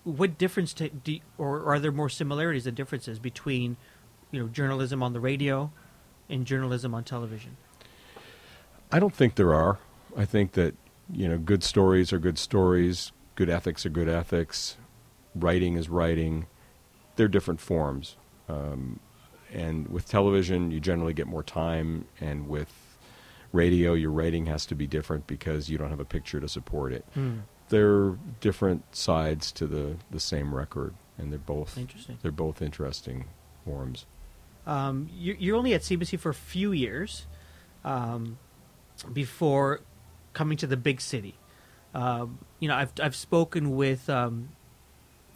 [0.03, 3.77] what difference to, do, or are there more similarities and differences between
[4.31, 5.71] you know journalism on the radio
[6.29, 7.57] and journalism on television?
[8.91, 9.79] I don't think there are.
[10.17, 10.75] I think that
[11.13, 13.11] you know, good stories are good stories.
[13.35, 14.77] Good ethics are good ethics.
[15.35, 16.47] Writing is writing.
[17.15, 18.17] They're different forms.
[18.49, 18.99] Um,
[19.53, 22.71] and with television, you generally get more time, and with
[23.51, 26.93] radio, your writing has to be different because you don't have a picture to support
[26.93, 27.05] it.
[27.69, 32.17] They're different sides to the, the same record, and they're both Interesting.
[32.21, 33.25] they're both interesting
[33.65, 34.05] forms.
[34.65, 37.25] Um, you, you're only at CBC for a few years
[37.83, 38.37] um,
[39.11, 39.81] before
[40.33, 41.35] coming to the big city.
[41.93, 44.49] Um, you know, I've I've spoken with um,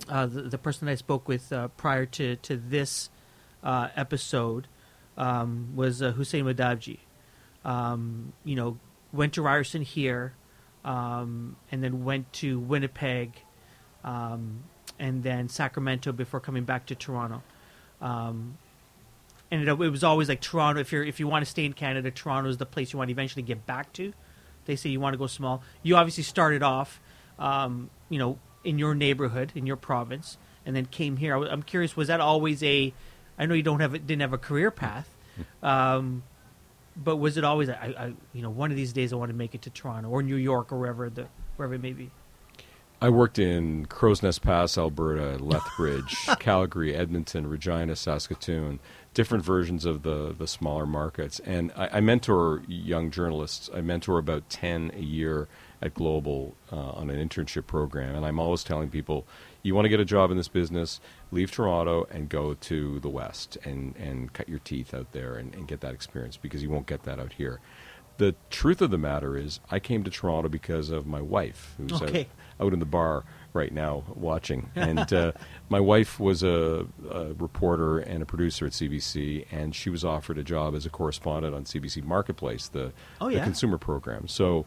[0.10, 3.10] uh, the, the person I spoke with uh, prior to to this
[3.64, 4.68] uh, episode
[5.18, 7.00] um, was uh, Hussein Madavji.
[7.64, 8.78] Um, you know,
[9.12, 10.34] went to Ryerson here,
[10.84, 13.34] um, and then went to Winnipeg,
[14.04, 14.64] um,
[15.00, 17.42] and then Sacramento before coming back to Toronto.
[18.02, 18.58] Um,
[19.50, 20.82] and it, it was always like Toronto.
[20.82, 23.10] If you're if you want to stay in Canada, Toronto is the place you want
[23.10, 24.14] to eventually get back to.
[24.66, 25.64] They say you want to go small.
[25.84, 27.00] You obviously started off,
[27.38, 31.38] um, you know, in your neighborhood, in your province, and then came here.
[31.38, 32.93] I, am curious, was that always a?
[33.38, 35.10] I know you don't have didn't have a career path,
[35.63, 36.23] um,
[36.95, 37.69] but was it always?
[37.69, 40.10] I, I, you know, one of these days I want to make it to Toronto
[40.10, 42.12] or New York or wherever the wherever it may be.
[43.01, 48.80] I worked in Crowsnest Pass, Alberta, Lethbridge, Calgary, Edmonton, Regina, Saskatoon,
[49.13, 51.39] different versions of the, the smaller markets.
[51.41, 53.69] And I, I mentor young journalists.
[53.73, 55.49] I mentor about 10 a year
[55.86, 58.15] at Global uh, on an internship program.
[58.15, 59.26] And I'm always telling people,
[59.63, 61.00] you want to get a job in this business,
[61.32, 65.54] leave Toronto and go to the West and, and cut your teeth out there and,
[65.56, 67.60] and get that experience because you won't get that out here.
[68.17, 71.91] The truth of the matter is, I came to Toronto because of my wife, who's
[71.93, 72.28] out- Okay.
[72.62, 74.69] out in the bar right now watching.
[74.76, 75.34] And uh,
[75.67, 80.38] my wife was a, a reporter and a producer at CBC, and she was offered
[80.38, 84.30] a job as a correspondent on CBC Marketplace, the, Oh, the consumer program.
[84.30, 84.65] So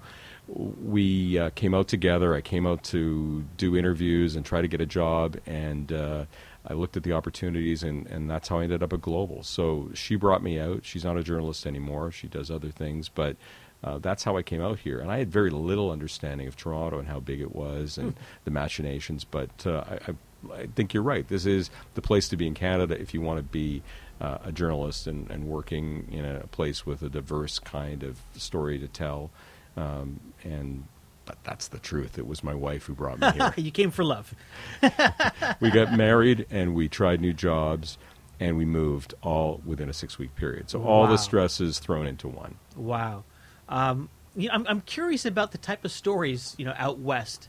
[0.49, 2.35] we uh, came out together.
[2.35, 6.25] I came out to do interviews and try to get a job, and uh,
[6.67, 9.43] I looked at the opportunities, and, and that's how I ended up at Global.
[9.43, 10.85] So she brought me out.
[10.85, 12.11] She's not a journalist anymore.
[12.11, 13.37] She does other things, but
[13.85, 14.99] uh, that's how I came out here.
[15.01, 18.51] And I had very little understanding of Toronto and how big it was and the
[18.51, 19.25] machinations.
[19.25, 21.29] But uh, I, I, I think you're right.
[21.29, 23.83] This is the place to be in Canada if you want to be
[24.21, 28.79] uh, a journalist and, and working in a place with a diverse kind of story
[28.79, 29.31] to tell.
[29.79, 30.85] Um, and
[31.25, 32.19] but that's the truth.
[32.19, 33.53] It was my wife who brought me here.
[33.57, 34.35] you came for love.
[35.61, 37.99] we got married and we tried new jobs
[38.41, 40.71] and we moved all within a six week period.
[40.71, 41.11] So all Wow.
[41.11, 42.57] the stresses thrown into one.
[42.77, 43.25] Wow.
[43.69, 47.49] Um, you know, I'm, I'm curious about the type of stories, you know, out west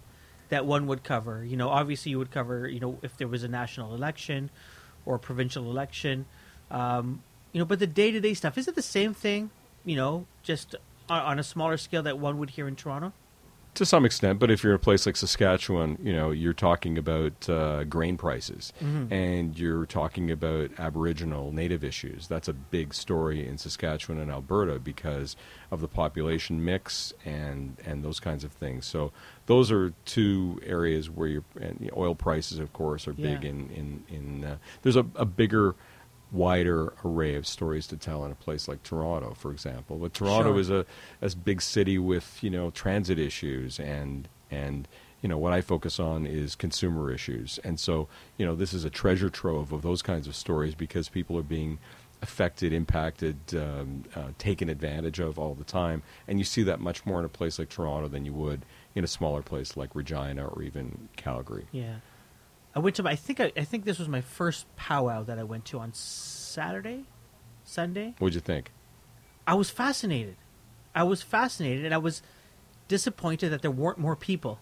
[0.50, 1.44] that one would cover.
[1.46, 4.50] You know, obviously you would cover, you know, if there was a national election
[5.06, 6.26] or a provincial election.
[6.70, 9.52] Um, you know, but the day to day stuff, is it the same thing,
[9.86, 10.76] you know, just
[11.10, 13.14] on, on a smaller scale that one would hear in Toronto?
[13.76, 16.98] To some extent, but if you're in a place like Saskatchewan, you know, you're talking
[16.98, 22.28] about uh, grain prices and you're talking about Aboriginal Native issues.
[22.28, 25.36] That's a big story in Saskatchewan and Alberta because
[25.70, 28.88] of the population mix and, and those kinds of things.
[28.88, 29.12] So
[29.46, 33.52] those are two areas where you're, and oil prices, of course, are big Yeah.
[33.52, 35.76] in, in, in uh, there's a, a bigger,
[36.32, 39.98] wider array of stories to tell in a place like Toronto, for example.
[39.98, 40.60] But Toronto Sure.
[40.60, 40.86] is a,
[41.22, 44.88] a big city with you know transit issues and and
[45.22, 48.08] you know what I focus on is consumer issues, and so
[48.38, 51.44] you know this is a treasure trove of those kinds of stories because people are
[51.44, 51.80] being
[52.22, 57.06] affected, impacted, um, uh, taken advantage of all the time, and you see that much
[57.06, 60.46] more in a place like Toronto than you would in a smaller place like Regina
[60.46, 61.66] or even Calgary.
[61.72, 61.96] Yeah.
[62.80, 65.38] I went to my, I think I, I think this was my first powwow that
[65.38, 67.04] I went to on Saturday,
[67.66, 68.16] Sunday.
[68.20, 68.72] What'd you think?
[69.46, 70.38] I was fascinated.
[70.96, 72.22] I was fascinated, and I was
[72.88, 74.60] disappointed that there weren't more people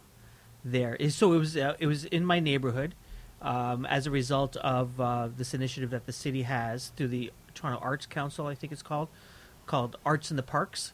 [0.65, 0.97] there.
[1.09, 2.95] So it was uh, it was in my neighborhood
[3.39, 7.79] um, as a result of uh, this initiative that the city has through the Toronto
[7.83, 9.09] Arts Council, I think it's called.
[9.67, 10.93] called Arts in the Parks.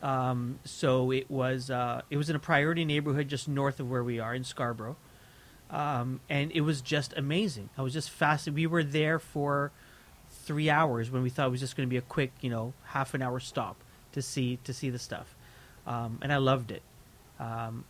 [0.00, 4.02] Um, so it was uh, it was in a priority neighborhood just north of where
[4.02, 4.96] we are in Scarborough,
[5.70, 7.70] um, and it was just amazing.
[7.76, 8.56] I was just fascinated.
[8.56, 9.70] We were there for
[10.30, 12.72] three hours when we thought it was just going to be a quick, you know,
[12.84, 13.76] half an hour stop
[14.12, 15.36] to see to see the stuff,
[15.86, 16.82] um, and I loved it.
[17.38, 17.84] Um,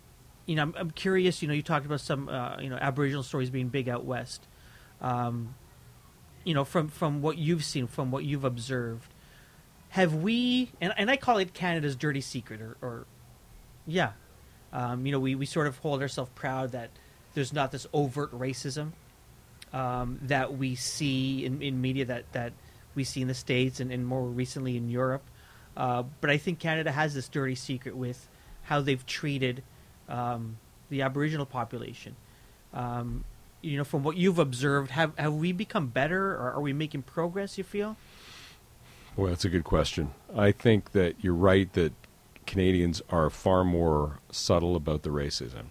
[0.46, 1.42] you know, I'm, I'm curious.
[1.42, 4.46] You know, you talked about some uh, you know Aboriginal stories being big out west.
[5.00, 5.54] Um,
[6.44, 9.12] you know, from from what you've seen, from what you've observed,
[9.90, 10.70] have we?
[10.80, 13.06] And, and I call it Canada's dirty secret, or, or
[13.86, 14.12] yeah,
[14.72, 16.90] um, you know, we, we sort of hold ourselves proud that
[17.38, 18.90] there's not this overt racism
[19.72, 22.52] um, that we see in, in media that, that
[22.96, 25.22] we see in the states and, and more recently in Europe.
[25.76, 28.26] Uh, but I think Canada has this dirty secret with
[28.64, 29.62] how they've treated
[30.08, 30.58] um,
[30.90, 32.16] the Aboriginal population.
[32.74, 33.22] Um,
[33.62, 37.02] you know, from what you've observed, have have we become better, or are we making
[37.02, 37.56] progress?
[37.56, 37.96] You feel?
[39.16, 40.10] Well, that's a good question.
[40.36, 41.92] I think that you're right that
[42.46, 45.66] Canadians are far more subtle about the racism,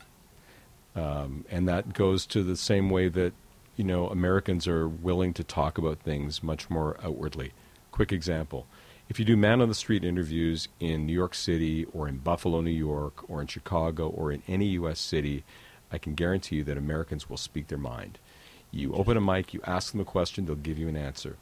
[0.97, 3.33] um, and that goes to the same way that
[3.75, 7.53] you know Americans are willing to talk about things much more outwardly.
[7.91, 8.65] Quick example:
[9.09, 12.61] if you do man on the street interviews in New York City or in Buffalo,
[12.61, 14.99] New York, or in Chicago or in any U.S.
[14.99, 15.43] city,
[15.91, 18.17] I can guarantee you that Americans will speak their mind.
[18.71, 21.37] You open a mic, you ask them a question, they'll give you an answer.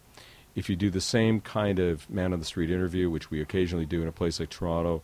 [0.53, 3.85] If you do the same kind of man on the street interview, which we occasionally
[3.85, 5.01] do in a place like Toronto,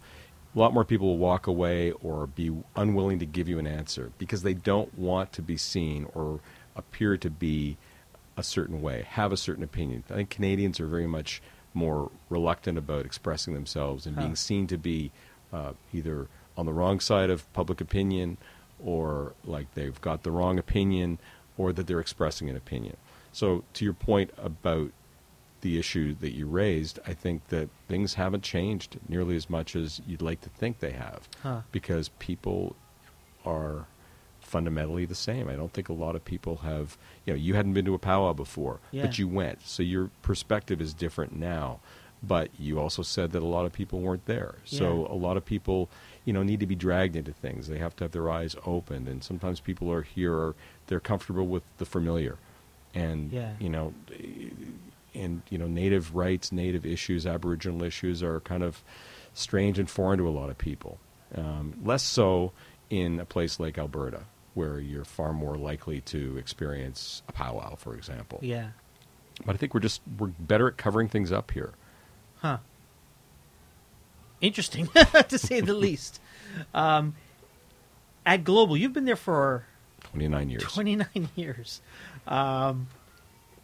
[0.55, 4.11] a lot more people will walk away or be unwilling to give you an answer
[4.17, 6.39] because they don't want to be seen or
[6.75, 7.77] appear to be
[8.37, 10.03] a certain way, have a certain opinion.
[10.09, 11.41] I think Canadians are very much
[11.73, 14.21] more reluctant about expressing themselves and Huh.
[14.23, 15.11] being seen to be
[15.53, 16.27] uh, either
[16.57, 18.37] on the wrong side of public opinion
[18.83, 21.17] or like they've got the wrong opinion
[21.57, 22.97] or that they're expressing an opinion.
[23.31, 24.91] So, to your point about
[25.61, 30.01] the issue that you raised, I think that things haven't changed nearly as much as
[30.07, 31.61] you'd like to think they have Huh.
[31.71, 32.75] because people
[33.45, 33.85] are
[34.39, 35.47] fundamentally the same.
[35.47, 37.99] I don't think a lot of people have, you know, you hadn't been to a
[37.99, 39.03] powwow before, Yeah.
[39.03, 39.61] but you went.
[39.65, 41.79] So your perspective is different now.
[42.23, 44.55] But you also said that a lot of people weren't there.
[44.65, 45.13] So Yeah.
[45.13, 45.89] a lot of people,
[46.23, 47.67] you know, need to be dragged into things.
[47.67, 49.07] They have to have their eyes opened.
[49.07, 50.55] And sometimes people are here, or
[50.87, 52.37] they're comfortable with the familiar.
[52.93, 53.53] And, Yeah.
[53.59, 53.93] you know,
[55.13, 58.83] and, you know, native rights, native issues, Aboriginal issues are kind of
[59.33, 60.99] strange and foreign to a lot of people.
[61.35, 62.51] Um, less so
[62.89, 67.95] in a place like Alberta, where you're far more likely to experience a powwow, for
[67.95, 68.39] example.
[68.41, 68.69] Yeah.
[69.45, 71.73] But I think we're just we're better at covering things up here.
[72.39, 72.57] Huh.
[74.41, 74.87] Interesting,
[75.29, 76.19] to say the least.
[76.73, 77.15] Um,
[78.25, 79.65] at Global, you've been there for
[80.01, 80.63] 29 years.
[80.63, 81.81] 29 years.
[82.27, 82.87] Um,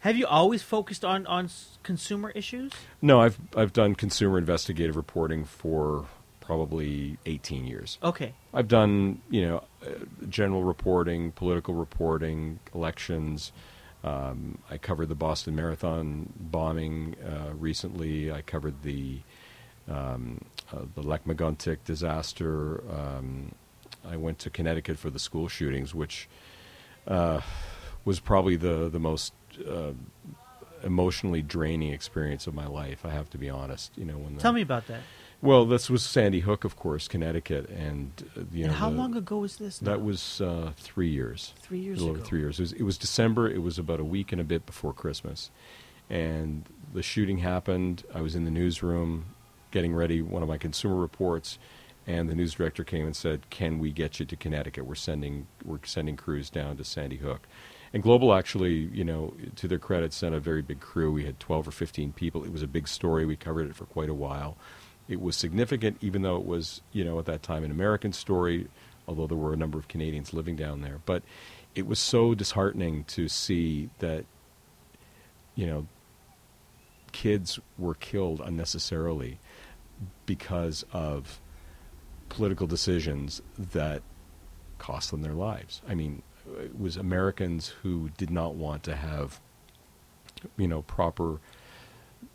[0.08, 1.50] have you always focused on, on
[1.82, 2.72] consumer issues?
[3.00, 6.06] No, I've I've done consumer investigative reporting for
[6.40, 7.98] probably 18 years.
[8.02, 8.32] Okay.
[8.54, 9.90] I've done, you know, uh,
[10.30, 13.52] general reporting, political reporting, elections.
[14.02, 18.32] Um, I covered the Boston Marathon bombing uh, recently.
[18.32, 19.20] I covered the
[19.88, 20.40] um,
[20.72, 22.82] uh, the Lac-Mégantic disaster.
[22.90, 23.52] Um,
[24.08, 26.30] I went to Connecticut for the school shootings, which
[27.06, 27.42] uh,
[28.06, 29.34] was probably the the most
[29.66, 29.92] uh,
[30.82, 33.04] emotionally draining experience of my life.
[33.04, 33.92] I have to be honest.
[33.96, 35.00] You know, when the, Tell me about that.
[35.42, 38.96] well, this was Sandy Hook, of course, Connecticut, and uh, you and know how the-
[38.96, 39.82] long ago was this?
[39.82, 39.90] now?
[39.92, 41.54] That was uh, three years.
[41.60, 42.28] Three years a little over ago.
[42.28, 42.58] three years.
[42.58, 43.48] It was, it was December.
[43.50, 45.50] It was about a week and a bit before Christmas,
[46.08, 48.04] and the shooting happened.
[48.14, 49.26] I was in the newsroom,
[49.70, 51.58] getting ready one of my consumer reports,
[52.06, 54.86] and the news director came and said, "Can we get you to Connecticut?
[54.86, 57.48] We're sending we're sending crews down to Sandy Hook."
[57.92, 61.10] And Global actually, you know, to their credit, sent a very big crew.
[61.10, 62.44] We had 12 or 15 people.
[62.44, 63.24] It was a big story.
[63.24, 64.56] We covered it for quite a while.
[65.08, 68.68] It was significant, even though it was, you know, at that time an American story,
[69.06, 71.00] although there were a number of Canadians living down there.
[71.06, 71.22] But
[71.74, 74.26] it was so disheartening to see that,
[75.54, 75.86] you know,
[77.12, 79.38] kids were killed unnecessarily
[80.26, 81.40] because of
[82.28, 84.02] political decisions that
[84.78, 85.80] cost them their lives.
[85.88, 86.22] I mean,
[86.60, 89.40] it was Americans who did not want to have,
[90.56, 91.40] you know, proper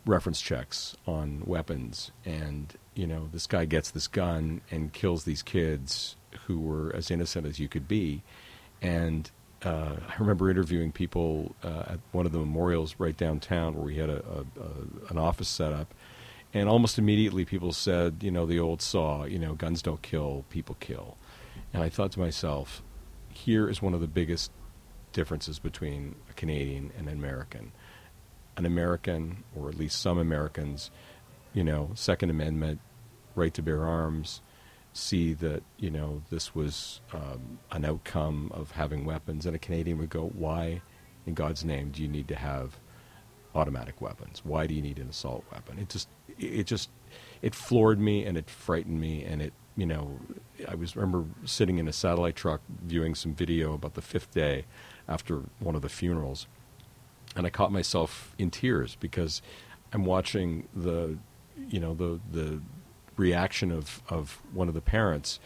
[0.06, 2.10] reference checks on weapons.
[2.24, 7.10] And, you know, this guy gets this gun and kills these kids who were as
[7.10, 8.22] innocent as you could be.
[8.82, 9.30] And
[9.64, 13.96] uh, I remember interviewing people uh, at one of the memorials right downtown where we
[13.96, 15.94] had a, a, a, an office set up.
[16.52, 20.44] And almost immediately people said, you know, the old saw, you know, guns don't kill,
[20.50, 21.16] people kill.
[21.72, 22.82] And I thought to myself,
[23.44, 24.50] here is one of the biggest
[25.12, 27.72] differences between a Canadian and an American.
[28.56, 30.90] An American, or at least some Americans,
[31.52, 32.80] you know, Second Amendment,
[33.34, 34.40] right to bear arms,
[34.94, 39.98] see that you know this was um, an outcome of having weapons, and a Canadian
[39.98, 40.80] would go, "Why,
[41.26, 42.78] in God's name, do you need to have
[43.54, 44.40] automatic weapons?
[44.44, 46.90] Why do you need an assault weapon?" It just, it just,
[47.42, 50.18] it floored me and it frightened me, and it, you know,
[50.68, 54.64] I was remember sitting in a satellite truck viewing some video about the fifth day
[55.08, 56.46] after one of the funerals,
[57.36, 59.42] and I caught myself in tears because
[59.92, 61.18] I'm watching the,
[61.68, 62.60] you know, the the
[63.16, 65.38] reaction of, of one of the parents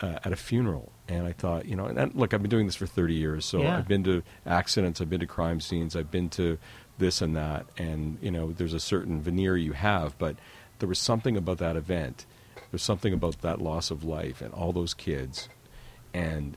[0.00, 0.90] uh, at a funeral.
[1.06, 3.60] And I thought, you know, and look, I've been doing this for 30 years, so
[3.60, 3.76] Yeah.
[3.76, 6.58] I've been to accidents, I've been to crime scenes, I've been to
[6.96, 10.36] this and that, and you know, there's a certain veneer you have, but
[10.78, 12.24] there was something about that event,
[12.74, 15.48] there's something about that loss of life and all those kids,
[16.12, 16.56] and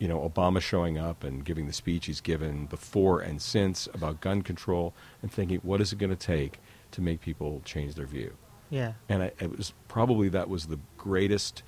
[0.00, 4.20] you know, Obama showing up and giving the speech he's given before and since about
[4.20, 4.92] gun control,
[5.22, 6.58] and thinking, what is it going to take
[6.90, 8.32] to make people change their view?
[8.68, 8.94] Yeah.
[9.08, 11.62] and I, it was probably that was the greatest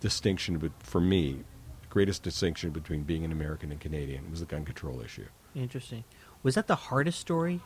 [0.00, 1.44] distinction bet- for me,
[1.88, 5.26] greatest distinction between being an American and Canadian was the gun control issue.
[5.54, 6.02] Interesting.
[6.42, 7.60] Was that the hardest story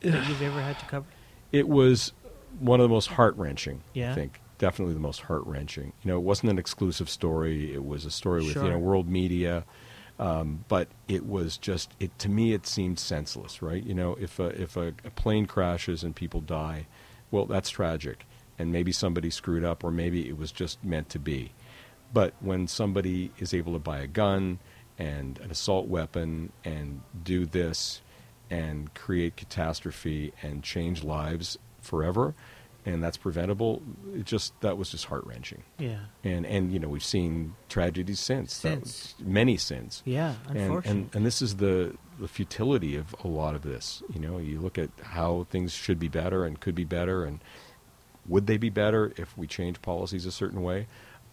[0.00, 1.06] that you've ever had to cover?
[1.52, 2.12] It was
[2.58, 3.82] one of the most heart wrenching.
[3.94, 4.10] Yeah.
[4.10, 5.92] I think definitely the most heart wrenching.
[6.02, 7.72] You know, it wasn't an exclusive story.
[7.74, 8.64] It was a story with Sure.
[8.64, 9.64] you know world media.
[10.18, 14.38] Um, but it was just it to me it seemed senseless right you know if
[14.38, 16.86] a, if a, a plane crashes and people die
[17.30, 18.24] well that's tragic
[18.58, 21.52] and maybe somebody screwed up or maybe it was just meant to be
[22.14, 24.58] but when somebody is able to buy a gun
[24.98, 28.00] and an assault weapon and do this
[28.48, 32.34] and create catastrophe and change lives forever
[32.86, 33.82] and that's preventable
[34.14, 35.98] it just that was just heart-wrenching Yeah.
[36.24, 39.14] and and you know we've seen tragedies since Since.
[39.18, 40.36] was- many since Yeah.
[40.48, 41.00] and, Unfortunately.
[41.02, 44.60] and and this is the the futility of a lot of this you know you
[44.60, 47.40] look at how things should be better and could be better and
[48.26, 50.86] would they be better if we change policies a certain way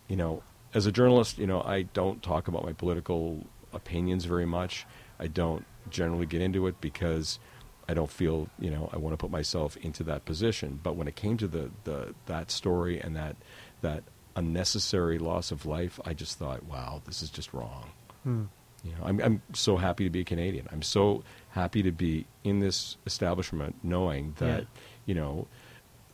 [0.08, 0.42] you know
[0.74, 4.86] as a journalist you know I don't talk about my political opinions very much
[5.20, 7.40] I don't generally get into it because
[7.88, 10.80] I don't feel you know I want to put myself into that position.
[10.82, 13.36] But when it came to the, the that story and that
[13.82, 14.04] that
[14.36, 17.92] unnecessary loss of life, I just thought, wow, this is just wrong.
[18.24, 18.44] Hmm.
[18.84, 20.68] You know, I'm I'm so happy to be a Canadian.
[20.72, 24.66] I'm so happy to be in this establishment, knowing that Yeah.
[25.06, 25.48] you know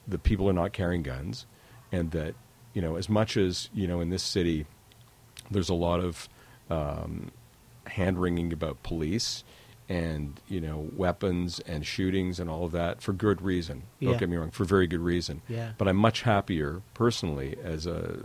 [0.08, 1.46] the people are not carrying guns,
[1.92, 2.36] and that
[2.74, 4.66] you know as much as you know in this city,
[5.50, 6.30] there's a lot of
[6.70, 7.32] um,
[7.88, 9.44] hand wringing about police
[9.90, 13.84] and you know weapons and shootings and all of that for good reason.
[14.00, 15.42] Don't get me wrong, for very good reason.
[15.50, 15.72] Yeah.
[15.78, 18.20] But I'm much happier personally as a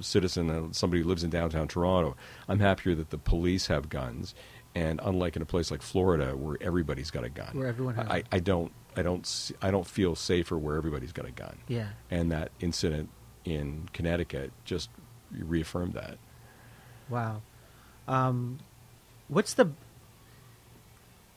[0.00, 2.16] citizen and somebody who lives in downtown Toronto.
[2.46, 4.34] I'm happier that the police have guns,
[4.76, 8.06] and unlike in a place like Florida where everybody's got a gun, Where everyone has
[8.08, 8.22] I.
[8.30, 11.58] I don't, I don't, see, I don't feel safer where everybody's got a gun.
[11.66, 11.88] Yeah.
[12.10, 13.10] And that incident
[13.44, 14.88] in Connecticut just
[15.32, 16.18] reaffirmed that.
[17.08, 17.42] Wow.
[18.06, 18.58] Um,
[19.28, 19.70] what's the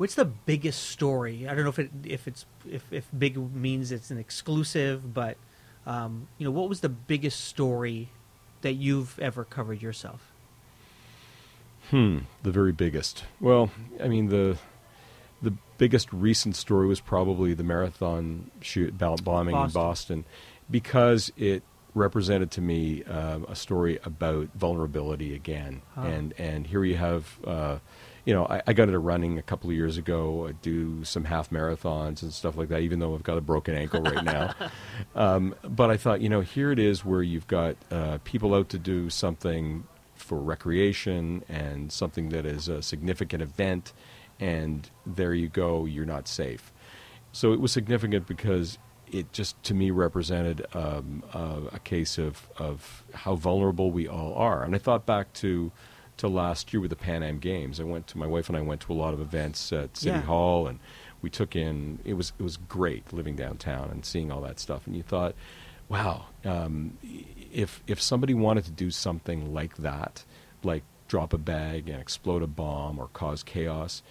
[0.02, 1.48] what's the biggest story?
[1.48, 5.38] I don't know if it if it's if if big means it's an exclusive, but
[5.86, 8.10] um, you know, what was the biggest story
[8.62, 10.32] that you've ever covered yourself?
[11.92, 13.26] Hmm, the very biggest.
[13.40, 13.70] Well,
[14.04, 14.58] I mean the
[15.40, 19.74] the biggest recent story was probably the marathon shoot bo- bombing in Boston.
[19.74, 20.26] Boston,
[20.72, 21.62] because it
[21.94, 25.84] represented to me um, a story about vulnerability again.
[25.94, 26.02] Huh.
[26.02, 27.38] And and here you have.
[27.46, 27.78] Uh,
[28.26, 30.48] you know, I, I got into running a couple of years ago.
[30.48, 33.76] I do some half marathons and stuff like that, even though I've got a broken
[33.76, 34.54] ankle right now.
[35.16, 38.70] Um, but I thought, you know, here it is where you've got uh, people out
[38.70, 39.84] to do something
[40.16, 43.94] for recreation and something that is a significant event,
[44.40, 46.72] and there you go, you're not safe.
[47.32, 48.78] So it was significant because
[49.12, 54.34] it just, to me, represented um, uh, a case of, of how vulnerable we all
[54.36, 54.64] are.
[54.64, 55.72] And I thought back to
[56.22, 57.80] to last year with the Pan Am Games.
[57.80, 60.12] I went to my wife and I went to a lot of events at City
[60.16, 60.22] Yeah.
[60.22, 60.80] Hall, and
[61.22, 62.00] we took in.
[62.06, 64.88] It was it was great living downtown and seeing all that stuff.
[64.88, 65.36] And you thought,
[65.90, 66.98] wow, um,
[67.54, 70.24] if if somebody wanted to do something like that,
[70.64, 74.02] like drop a bag and explode a bomb or cause chaos,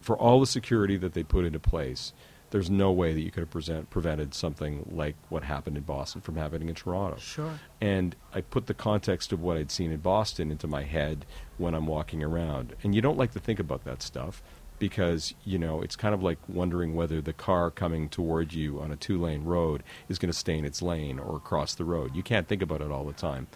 [0.00, 2.12] for all the security that they put into place,
[2.50, 6.20] there's no way that you could have present, prevented something like what happened in Boston
[6.20, 7.18] from happening in Toronto.
[7.18, 7.58] Sure.
[7.80, 11.26] And I put the context of what I'd seen in Boston into my head
[11.58, 12.74] when I'm walking around.
[12.82, 14.42] And you don't like to think about that stuff
[14.78, 18.92] because, you know, it's kind of like wondering whether the car coming toward you on
[18.92, 22.14] a two lane road is going to stay in its lane or cross the road.
[22.14, 23.48] You can't think about it all the time.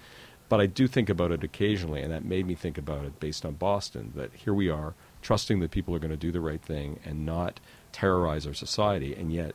[0.49, 3.47] But I do think about it occasionally, and that made me think about it based
[3.47, 6.61] on Boston that here we are, trusting that people are going to do the right
[6.61, 7.61] thing and not
[7.93, 9.55] terrorize our society, and yet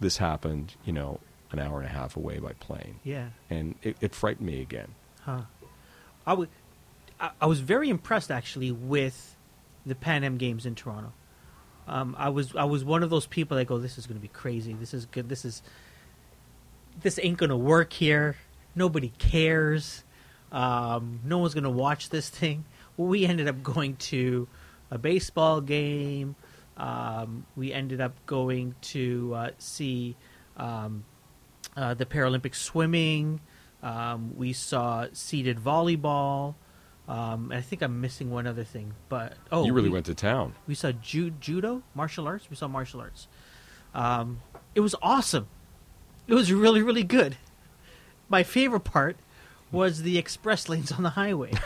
[0.00, 1.20] this happened, you know,
[1.50, 3.28] an hour and a half away by plane, Yeah.
[3.50, 4.88] and it, it frightened me again.
[5.22, 5.42] Huh.
[6.26, 6.48] I would.
[7.20, 9.36] I, I was very impressed actually with
[9.84, 11.12] the Pan Am Games in Toronto.
[11.86, 14.22] Um, I was I was one of those people that go, "This is going to
[14.22, 14.72] be crazy.
[14.72, 15.28] This is good.
[15.28, 15.62] This is
[17.00, 18.36] this ain't going to work here.
[18.74, 20.04] Nobody cares.
[20.50, 22.64] Um, no one's going to watch this thing."
[22.96, 24.48] Well, we ended up going to
[24.90, 26.34] a baseball game.
[26.76, 30.16] Um, we ended up going to uh, see
[30.56, 31.04] um,
[31.76, 33.40] uh, the Paralympic swimming.
[33.82, 36.54] Um, we saw seated volleyball.
[37.08, 40.06] Um, and I think I'm missing one other thing, but oh, you really we, went
[40.06, 40.54] to town.
[40.68, 42.48] We saw ju- judo, martial arts.
[42.48, 43.26] We saw martial arts.
[43.92, 44.40] Um,
[44.74, 45.48] it was awesome.
[46.28, 47.36] It was really, really good.
[48.28, 49.16] My favorite part
[49.72, 51.52] was the express lanes on the highway.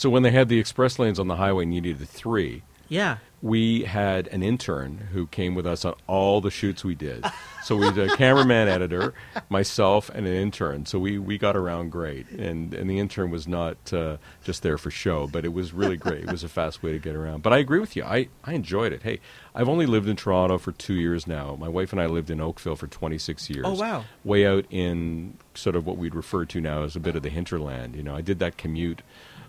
[0.00, 2.62] So when they had the express lanes on the highway, and you needed three.
[2.88, 7.24] yeah, we had an intern who came with us on all the shoots we did.
[7.62, 9.14] So we had a cameraman, editor,
[9.48, 10.84] myself, and an intern.
[10.84, 12.30] So we, we got around great.
[12.30, 15.96] And and the intern was not uh, just there for show, but it was really
[15.96, 16.24] great.
[16.24, 17.42] It was a fast way to get around.
[17.42, 18.04] But I agree with you.
[18.04, 19.02] I, I enjoyed it.
[19.02, 19.20] Hey,
[19.54, 21.56] I've only lived in Toronto for two years now.
[21.56, 23.64] My wife and I lived in Oakville for 26 years.
[23.66, 24.04] Oh, wow.
[24.22, 27.30] Way out in sort of what we'd refer to now as a bit of the
[27.30, 27.96] hinterland.
[27.96, 29.02] You know, I did that commute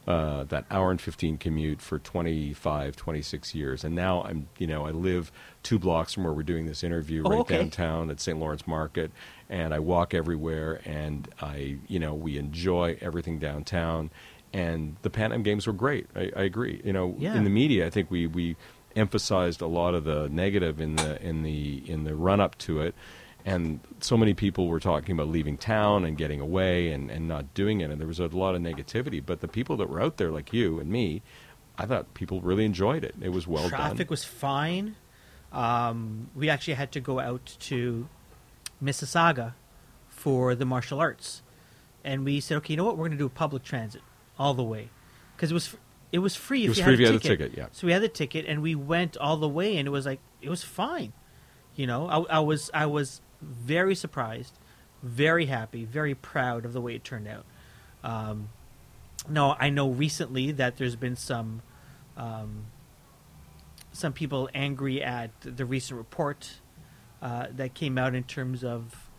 [0.07, 3.83] uh, that hour and 15 commute for 25, 26 years.
[3.83, 5.31] And now I'm, you know, I live
[5.63, 7.57] two blocks from where we're doing this interview, Oh, right okay.
[7.59, 8.37] downtown at St.
[8.39, 9.11] Lawrence Market.
[9.49, 14.09] And I walk everywhere and I, you know, we enjoy everything downtown.
[14.53, 16.07] And the Pan Am games were great.
[16.15, 16.81] I, I agree.
[16.83, 17.35] You know, Yeah.
[17.35, 18.55] in the media, I think we, we
[18.95, 22.81] emphasized a lot of the negative in the, in the, in the run up to
[22.81, 22.95] it
[23.45, 27.53] and so many people were talking about leaving town and getting away and, and not
[27.53, 30.17] doing it and there was a lot of negativity but the people that were out
[30.17, 31.21] there like you and me
[31.77, 34.95] i thought people really enjoyed it it was well traffic done traffic was fine.
[35.51, 38.07] Um, we actually had to go out to
[38.81, 39.53] Mississauga
[40.07, 41.41] for the martial arts,
[42.03, 42.97] and we said, okay, you know what?
[42.97, 44.01] We're going to do public transit
[44.39, 44.89] all the way
[45.35, 45.75] because it was
[46.11, 46.61] it was free.
[46.61, 47.39] It if was you free had if a you had a ticket.
[47.51, 47.67] ticket, yeah.
[47.73, 50.19] So we had the ticket, and we went all the way, and it was like
[50.41, 51.11] it was fine.
[51.75, 54.53] You know, I, I was I was very surprised,
[55.03, 57.45] very happy, very proud of the way it turned out.
[58.03, 58.49] Um,
[59.29, 61.61] no, I know recently that there's been some
[62.17, 62.65] um,
[63.91, 66.59] some people angry at the recent report
[67.21, 69.09] uh, that came out in terms of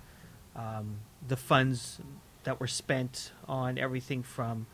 [0.57, 2.01] um, the funds
[2.45, 4.66] that were spent on everything from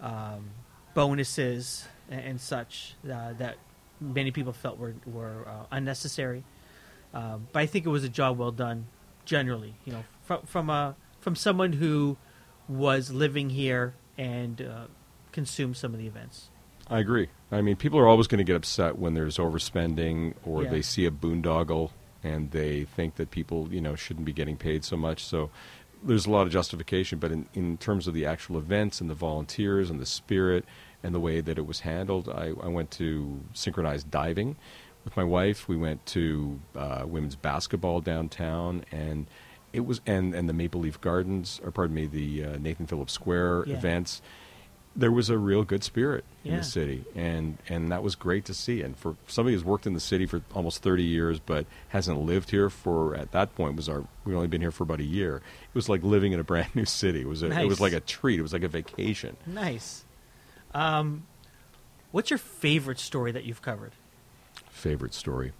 [0.00, 0.50] um,
[0.94, 3.56] bonuses and, and such uh, that
[4.00, 6.44] many people felt were were uh, unnecessary.
[7.16, 8.86] Um, but I think it was a job well done,
[9.24, 9.74] generally.
[9.84, 12.16] You know, from from a from someone who
[12.68, 14.84] was living here and uh,
[15.32, 16.50] consumed some of the events.
[16.88, 20.62] i agree i mean people are always going to get upset when there's overspending or
[20.64, 20.70] Yeah.
[20.70, 21.90] they see a boondoggle
[22.24, 25.50] and they think that people you know shouldn't be getting paid so much so
[26.02, 29.14] there's a lot of justification but in, in terms of the actual events and the
[29.14, 30.64] volunteers and the spirit
[31.02, 34.56] and the way that it was handled i, I went to synchronized diving
[35.06, 39.26] with my wife we went to uh, women's basketball downtown and
[39.72, 43.14] it was and, and the maple leaf gardens or pardon me the uh, nathan phillips
[43.14, 43.76] square Yeah.
[43.76, 44.20] events
[44.98, 48.54] there was a real good spirit in the city, and and that was great to
[48.54, 48.80] see.
[48.80, 52.50] And for somebody who's worked in the city for almost thirty years, but hasn't lived
[52.50, 55.36] here for at that point was our we've only been here for about a year.
[55.36, 57.20] It was like living in a brand new city.
[57.20, 58.38] It was a, it was like a treat.
[58.38, 59.36] It was like a vacation.
[59.46, 60.06] Nice.
[60.72, 61.26] Um,
[62.10, 63.92] what's your favorite story that you've covered?
[64.76, 65.52] Favorite story.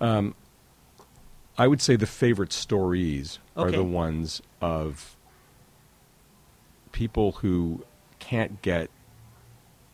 [0.00, 0.34] Um,
[1.56, 5.16] I would say the favorite stories are the ones of
[6.90, 7.84] people who
[8.18, 8.90] can't get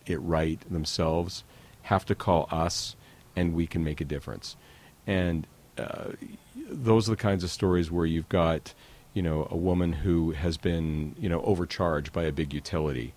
[0.07, 1.45] it right themselves
[1.83, 2.97] have to call us
[3.37, 4.57] and we can make a difference.
[5.07, 5.47] And
[5.77, 6.13] uh,
[6.55, 8.73] those are the kinds of stories where you've got
[9.15, 13.13] you know a woman who has been you know overcharged by a big utility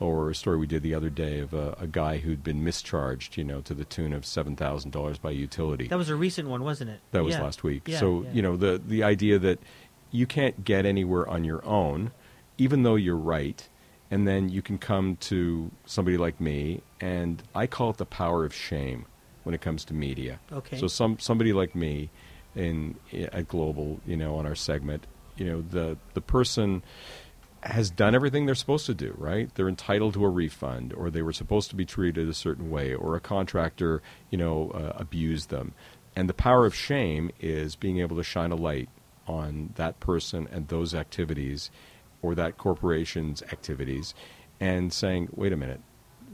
[0.00, 3.36] or a story we did the other day of a, a guy who'd been mischarged
[3.36, 6.62] you know to the tune of $7000 by a utility That was a recent one,
[6.64, 7.00] wasn't it?
[7.12, 7.42] that was Yeah.
[7.42, 7.82] last week.
[7.86, 8.32] Yeah, so yeah.
[8.32, 9.58] you know the the idea that
[10.10, 12.10] you can't get anywhere on your own,
[12.58, 13.66] even though you're right,
[14.10, 18.44] and then you can come to somebody like me, and I call it the power
[18.44, 19.06] of shame
[19.44, 20.38] when it comes to media.
[20.52, 20.76] Okay.
[20.78, 22.10] So some somebody like me,
[22.54, 25.06] in at Global, you know, on our segment,
[25.38, 26.82] you know, the the person
[27.62, 29.54] has done everything they're supposed to do, right?
[29.54, 32.94] They're entitled to a refund, or they were supposed to be treated a certain way,
[32.94, 35.74] or a contractor, you know, uh, abused them.
[36.16, 38.88] And the power of shame is being able to shine a light
[39.26, 41.70] on that person and those activities,
[42.20, 44.14] or that corporation's activities,
[44.60, 45.80] and saying, "Wait a minute,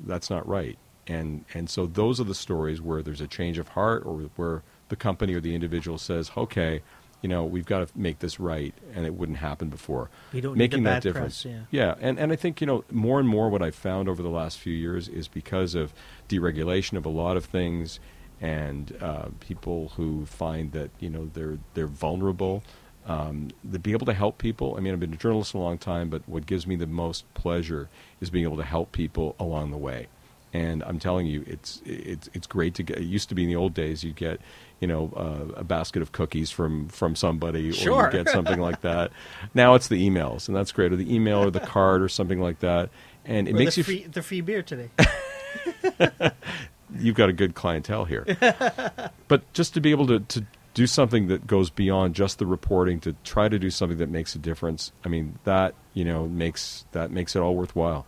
[0.07, 3.69] that's not right." And and so those are the stories where there's a change of
[3.69, 6.83] heart, or where the company or the individual says, okay,
[7.21, 10.09] you know, we've got to make this right, and it wouldn't happen before.
[10.33, 11.43] You don't Making that difference.
[11.43, 14.23] press, Yeah, and, and I think, you know, more and more what I've found over
[14.23, 15.93] the last few years is because of
[16.29, 17.99] deregulation of a lot of things
[18.41, 22.63] and uh, people who find that, you know, they're, they're vulnerable.
[23.07, 25.79] Um, to be able to help people, I mean, I've been a journalist a long
[25.79, 27.89] time, but what gives me the most pleasure
[28.21, 30.09] is being able to help people along the way.
[30.53, 32.99] And I'm telling you, it's it's it's great to get.
[32.99, 34.41] It used to be in the old days, you get,
[34.81, 38.07] you know, uh, a basket of cookies from from somebody, or Sure.
[38.07, 39.11] you get something like that.
[39.55, 42.41] Now it's the emails, and that's great, or the email or the card or something
[42.41, 42.89] like that.
[43.27, 44.89] And it Or makes the you free, the free beer today.
[46.99, 48.25] you've got a good clientele here.
[49.29, 53.01] but just to be able to, to do something that goes beyond just the reporting,
[53.01, 56.87] to try to do something that makes a difference, I mean that you know makes
[56.93, 58.07] that makes it all worthwhile.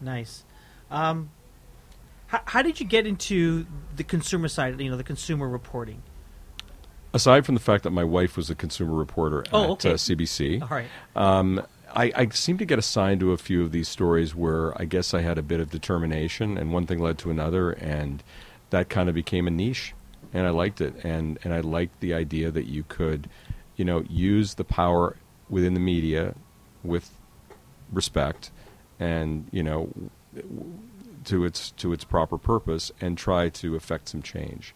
[0.00, 0.44] nice.
[0.92, 1.30] Um,
[2.28, 3.66] how, how did you get into
[3.96, 4.80] the consumer side?
[4.80, 6.02] You know, the consumer reporting.
[7.14, 9.90] Aside from the fact that my wife was a consumer reporter Oh, at okay.
[9.90, 10.86] uh, CBC, All right.
[11.14, 11.62] Um,
[11.94, 15.12] I, I seem to get assigned to a few of these stories where I guess
[15.12, 18.22] I had a bit of determination, and one thing led to another, and
[18.70, 19.92] that kind of became a niche,
[20.32, 23.28] and I liked it, and and I liked the idea that you could,
[23.76, 25.16] you know, use the power
[25.50, 26.34] within the media
[26.82, 27.10] with
[27.92, 28.50] respect,
[28.98, 29.90] and you know,
[31.24, 34.74] to its to its proper purpose, and try to affect some change.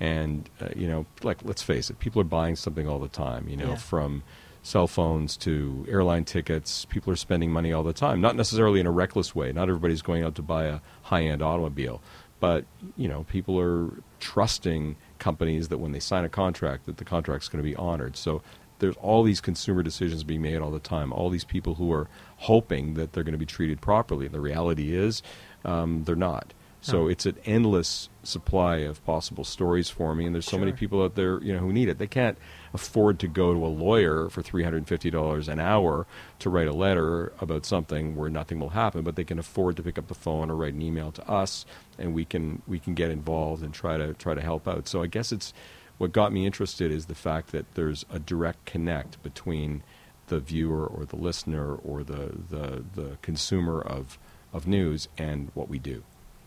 [0.00, 3.48] And uh, you know, like let's face it, people are buying something all the time.
[3.48, 3.76] You know, Yeah.
[3.76, 4.22] from
[4.62, 8.20] cell phones to airline tickets, people are spending money all the time.
[8.20, 9.52] Not necessarily in a reckless way.
[9.52, 12.00] Not everybody's going out to buy a high-end automobile,
[12.40, 12.64] but
[12.96, 13.90] you know, people are
[14.20, 18.16] trusting companies that when they sign a contract, that the contract's going to be honored.
[18.16, 18.40] So
[18.78, 21.12] there's all these consumer decisions being made all the time.
[21.12, 24.26] All these people who are hoping that they're going to be treated properly.
[24.26, 25.22] And the reality is,
[25.64, 26.52] um, they're not.
[26.80, 27.08] So No.
[27.08, 31.14] it's an endless supply of possible stories for me, and there's so many people out
[31.14, 31.96] there, you know, who need it.
[31.96, 32.36] They can't
[32.74, 36.06] afford to go to a lawyer for three hundred and fifty dollars an hour
[36.40, 39.82] to write a letter about something where nothing will happen, but they can afford to
[39.82, 41.64] pick up the phone or write an email to us,
[41.98, 44.86] and we can we can get involved and try to try to help out.
[44.86, 45.54] So I guess it's
[45.96, 49.82] what got me interested is the fact that there's a direct connect between
[50.28, 54.18] the viewer or the listener or the the, the consumer of
[54.52, 56.04] of news and what we do.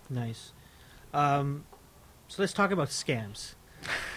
[0.10, 0.54] Nice.
[1.14, 1.66] Um,
[2.28, 3.56] so let's talk about scams.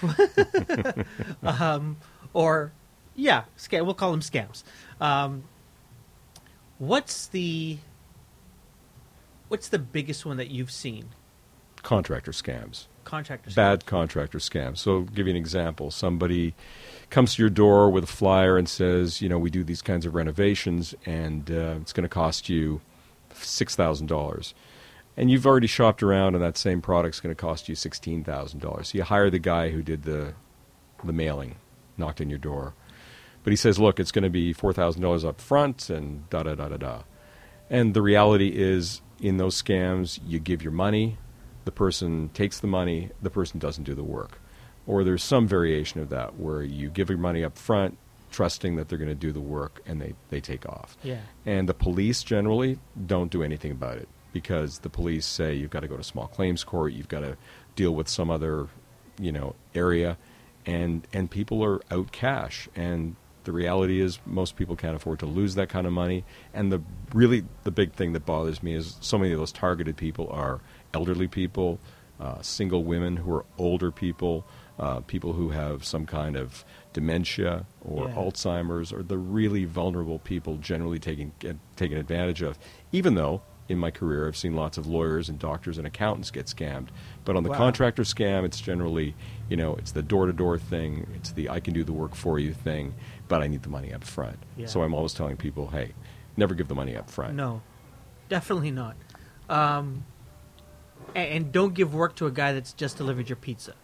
[1.42, 1.96] um,
[2.32, 2.72] or,
[3.14, 3.84] yeah, scam.
[3.84, 4.62] We'll call them scams.
[5.00, 5.44] Um,
[6.78, 7.78] what's the
[9.48, 11.08] what's the biggest one that you've seen?
[11.82, 12.86] Contractor scams.
[13.04, 13.54] Contractor scams.
[13.54, 14.78] bad contractor scams.
[14.78, 15.90] So, I'll give you an example.
[15.90, 16.54] Somebody
[17.10, 20.06] comes to your door with a flyer and says, you know, we do these kinds
[20.06, 22.80] of renovations, and uh, it's going to cost you
[23.34, 24.54] six thousand dollars.
[25.16, 28.60] And you've already shopped around, and that same product's going to cost you sixteen thousand
[28.60, 28.88] dollars.
[28.88, 30.34] So you hire the guy who did the
[31.04, 31.56] the mailing,
[31.96, 32.74] knocked on your door,
[33.42, 36.42] but he says, look, it's going to be four thousand dollars up front, and da
[36.44, 37.02] da da da da.
[37.68, 41.18] And the reality is, in those scams, you give your money,
[41.64, 44.40] the person takes the money, the person doesn't do the work.
[44.90, 47.96] Or there's some variation of that where you give your money up front,
[48.32, 50.96] trusting that they're going to do the work, and they, they take off.
[51.04, 51.20] Yeah.
[51.46, 55.80] And the police generally don't do anything about it because the police say you've got
[55.80, 57.36] to go to small claims court, you've got to
[57.76, 58.66] deal with some other,
[59.20, 60.18] you know, area,
[60.66, 62.68] and and people are out cash.
[62.74, 63.14] And
[63.44, 66.24] the reality is most people can't afford to lose that kind of money.
[66.52, 66.80] And the
[67.14, 70.60] really the big thing that bothers me is so many of those targeted people are
[70.92, 71.78] elderly people,
[72.18, 74.44] uh, single women who are older people,
[74.80, 76.64] uh, people who have some kind of
[76.94, 78.14] dementia or Yeah.
[78.14, 82.58] Alzheimer's, or the really vulnerable people generally taking get, taken advantage of.
[82.90, 86.46] Even though in my career I've seen lots of lawyers and doctors and accountants get
[86.46, 86.88] scammed,
[87.24, 87.58] but on the Wow.
[87.58, 89.14] contractor scam, it's generally
[89.48, 92.14] you know it's the door to door thing, it's the I can do the work
[92.16, 92.94] for you thing,
[93.28, 94.38] but I need the money up front.
[94.56, 94.66] Yeah.
[94.66, 95.92] So I'm always telling people, hey,
[96.36, 97.34] never give the money up front.
[97.34, 97.60] No,
[98.28, 98.96] definitely not.
[99.48, 100.04] Um,
[101.14, 103.74] and don't give work to a guy that's just delivered your pizza.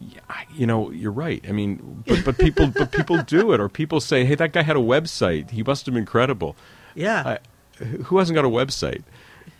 [0.00, 0.20] Yeah,
[0.54, 1.44] you know, you're right.
[1.48, 4.62] I mean, but, but people, but people do it, or people say, "Hey, that guy
[4.62, 5.50] had a website.
[5.50, 6.54] He must have been credible."
[6.94, 7.38] Yeah.
[7.80, 9.02] I, who hasn't got a website?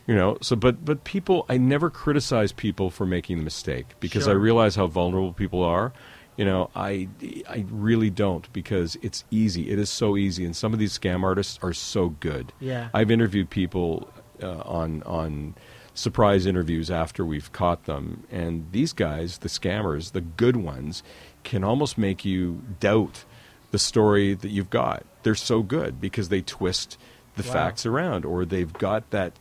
[0.06, 0.38] You know.
[0.40, 4.76] So, but but people, I never criticize people for making the mistake because I realize
[4.76, 5.92] how vulnerable people are.
[6.36, 7.08] You know, I
[7.48, 9.70] I really don't because it's easy.
[9.70, 12.52] It is so easy, and some of these scam artists are so good.
[12.60, 12.90] Yeah.
[12.94, 14.08] I've interviewed people
[14.40, 15.56] uh, on on
[15.98, 21.02] surprise interviews after we've caught them, and these guys, the scammers, the good ones,
[21.42, 23.24] can almost make you doubt
[23.72, 25.04] the story that you've got.
[25.24, 26.96] They're so good because they twist
[27.36, 27.52] the Wow.
[27.52, 29.32] facts around, or they've got that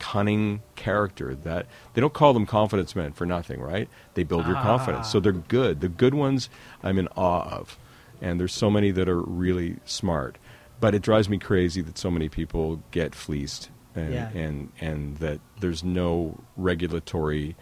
[0.00, 3.88] cunning character that they don't call them confidence men for nothing, right?
[4.14, 5.08] They build your confidence.
[5.08, 5.20] So ah.
[5.20, 5.80] they're good.
[5.80, 6.50] The good ones
[6.82, 7.78] I'm in awe of.
[8.20, 10.36] And there's so many that are really smart.
[10.80, 14.30] But it drives me crazy that so many people get fleeced and Yeah.
[14.30, 17.56] and, and that there's no regulatory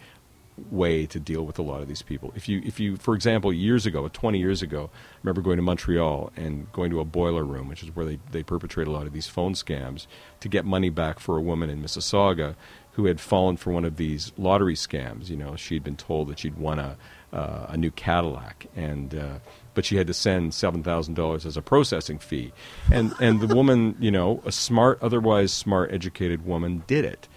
[0.69, 2.31] way to deal with a lot of these people.
[2.35, 5.63] If you, if you, for example, years ago, 20 years ago, I remember going to
[5.63, 9.07] Montreal and going to a boiler room, which is where they, they perpetrate a lot
[9.07, 10.05] of these phone scams,
[10.41, 12.55] to get money back for a woman in Mississauga
[12.91, 15.27] who had fallen for one of these lottery scams.
[15.27, 16.97] You know, she'd been told that she'd won a,
[17.33, 19.39] uh, a new Cadillac, and uh,
[19.73, 22.53] but she had to send seven thousand dollars as a processing fee,
[22.91, 27.27] and and the woman, you know, a smart, otherwise smart, educated woman, did it.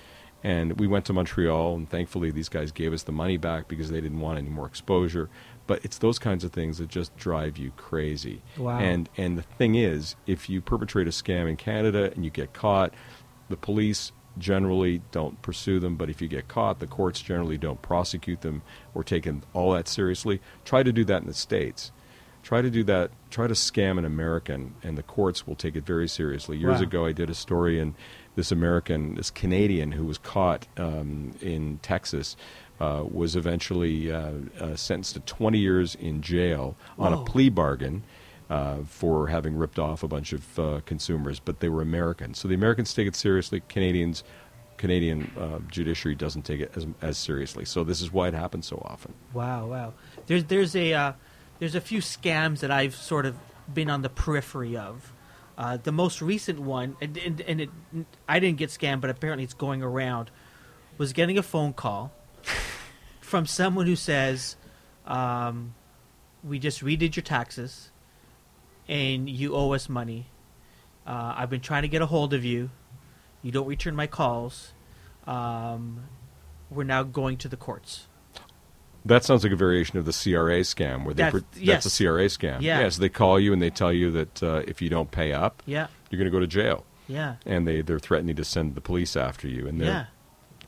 [0.43, 3.91] And we went to Montreal, and thankfully these guys gave us the money back because
[3.91, 5.28] they didn't want any more exposure.
[5.66, 8.43] But it's those kinds of things that just drive you crazy.
[8.57, 8.78] Wow.
[8.78, 12.53] And and the thing is, if you perpetrate a scam in Canada and you get
[12.53, 12.95] caught,
[13.49, 15.97] the police generally don't pursue them.
[15.97, 18.62] But if you get caught, the courts generally don't prosecute them
[18.95, 20.41] or take all that seriously.
[20.64, 21.91] Try to do that in the states.
[22.47, 23.11] Try to do that.
[23.28, 26.57] Try to scam an American, and the courts will take it very seriously.
[26.57, 26.82] Years Wow.
[26.84, 27.94] ago, I did a story, and
[28.36, 32.36] this American, this Canadian who was caught um, in Texas,
[32.78, 34.30] uh, was eventually uh,
[34.61, 37.22] uh, sentenced to 20 years in jail on Whoa.
[37.22, 38.05] a plea bargain
[38.49, 42.38] uh, for having ripped off a bunch of uh, consumers, but they were Americans.
[42.38, 43.61] So the Americans take it seriously.
[43.68, 44.22] Canadians,
[44.76, 47.64] Canadian uh, judiciary doesn't take it as, as seriously.
[47.64, 49.14] So this is why it happens so often.
[49.34, 49.94] Wow, wow.
[50.28, 51.12] There's there's a uh,
[51.59, 53.36] there's a few scams that I've sort of
[53.72, 55.12] been on the periphery of.
[55.59, 57.70] Uh, the most recent one, and, and, and it,
[58.28, 60.30] I didn't get scammed, but apparently it's going around,
[60.98, 62.12] was getting a phone call
[63.20, 64.57] from someone who says,
[65.07, 65.74] um,
[66.44, 67.90] "We just redid your taxes,
[68.86, 70.26] and you owe us money.
[71.07, 72.70] Uh, I've been trying to get a hold of you.
[73.40, 74.74] You don't return my calls.
[75.26, 76.04] Um,
[76.68, 78.09] we're now going to the courts."
[79.07, 81.84] That sounds like a variation of the CRA scam, where they That- pre- yes.
[81.84, 82.61] that's a CRA scam.
[82.61, 82.88] Yeah.
[82.88, 85.62] so they call you and they tell you that uh, if you don't pay up,
[85.66, 88.80] Yeah, you're going to go to jail, yeah, and they they're threatening to send the
[88.80, 90.04] police after you, and they're yeah.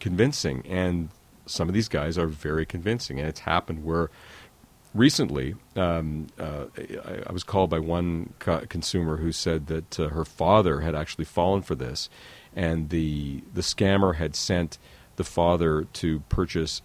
[0.01, 0.65] convincing.
[0.69, 1.09] And
[1.47, 4.11] some of these guys are very convincing, and it's happened where
[4.95, 6.65] recently um, uh,
[7.05, 10.95] I, I was called by one co- consumer who said that uh, her father had
[10.95, 12.09] actually fallen for this,
[12.55, 14.79] and the the scammer had sent
[15.17, 16.81] the father to purchase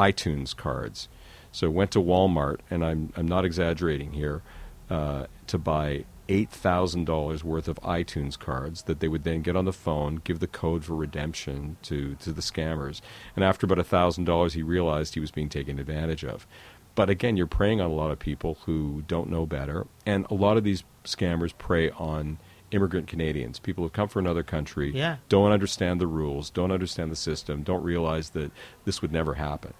[0.00, 1.08] iTunes cards.
[1.52, 4.42] So went to Walmart, and I'm I'm not exaggerating here,
[4.88, 9.56] uh, to buy eight thousand dollars worth of iTunes cards that they would then get
[9.56, 13.00] on the phone, give the code for redemption to to the scammers,
[13.34, 16.46] and after about a thousand dollars, he realized he was being taken advantage of.
[16.94, 20.34] But again, you're preying on a lot of people who don't know better, and a
[20.34, 22.38] lot of these scammers prey on
[22.70, 25.16] immigrant Canadians, people who've come from another country, Yeah.
[25.28, 28.52] don't understand the rules, don't understand the system, don't realize that
[28.84, 29.74] this would never happen.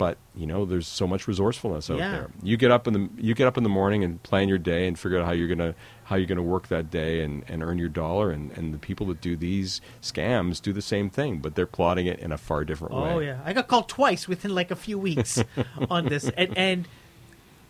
[0.00, 2.10] But you know, there's so much resourcefulness out Yeah.
[2.10, 2.30] there.
[2.42, 4.88] You get up in the you get up in the morning and plan your day
[4.88, 5.74] and figure out how you're gonna
[6.04, 8.30] how you're gonna work that day and, and earn your dollar.
[8.30, 12.06] And, and the people that do these scams do the same thing, but they're plotting
[12.06, 13.12] it in a far different way.
[13.12, 15.44] Oh yeah, I got called twice within like a few weeks
[15.90, 16.88] on this, and and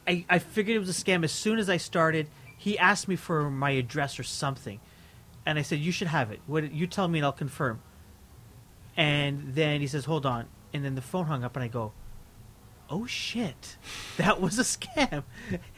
[0.07, 2.29] I I figured it was a scam as soon as I started.
[2.57, 4.79] He asked me for my address or something,
[5.45, 6.39] and I said you should have it.
[6.47, 7.81] What you tell me and I'll confirm.
[8.97, 11.91] And then he says, "Hold on," and then the phone hung up, and I go,
[12.91, 13.77] "Oh shit,
[14.17, 15.25] that was a scam."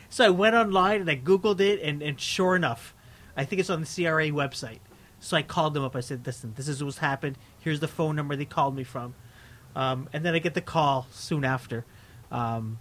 [0.09, 2.95] So I went online and I googled it, and and sure enough,
[3.37, 4.81] I think it's on the CRA website.
[5.21, 5.95] So I called them up.
[5.95, 7.39] I said, "Listen, this is what's happened.
[7.61, 9.15] Here's the phone number they called me from."
[9.75, 11.85] Um, and then I get the call soon after.
[12.31, 12.79] Um,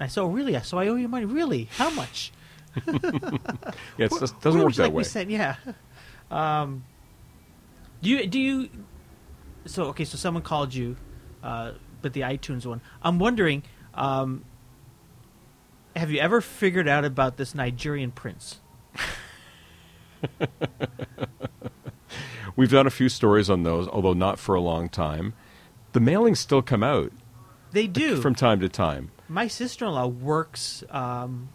[0.00, 0.58] I said, "Oh, really?
[0.62, 1.24] So I owe you money?
[1.26, 1.68] Really?
[1.76, 2.32] How much?"
[3.96, 5.02] Yeah, it doesn't Where work that like way.
[5.04, 5.30] sent?
[5.30, 5.56] Yeah.
[6.30, 6.84] Um,
[8.02, 8.68] do you do you?
[9.64, 10.96] So okay, so someone called you,
[11.42, 11.72] uh,
[12.06, 12.80] but the iTunes one.
[13.02, 14.44] I'm wondering, um,
[15.96, 18.60] have you ever figured out about this Nigerian prince?
[22.54, 25.34] We've done a few stories on those, although not for a long time.
[25.94, 27.10] The mailings still come out
[27.72, 28.20] They do.
[28.22, 29.10] from time to time.
[29.28, 31.48] My sister-in-law works um,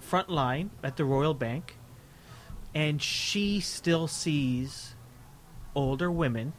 [0.00, 1.76] front line at the Royal Bank,
[2.74, 4.96] and she still sees
[5.76, 6.54] older women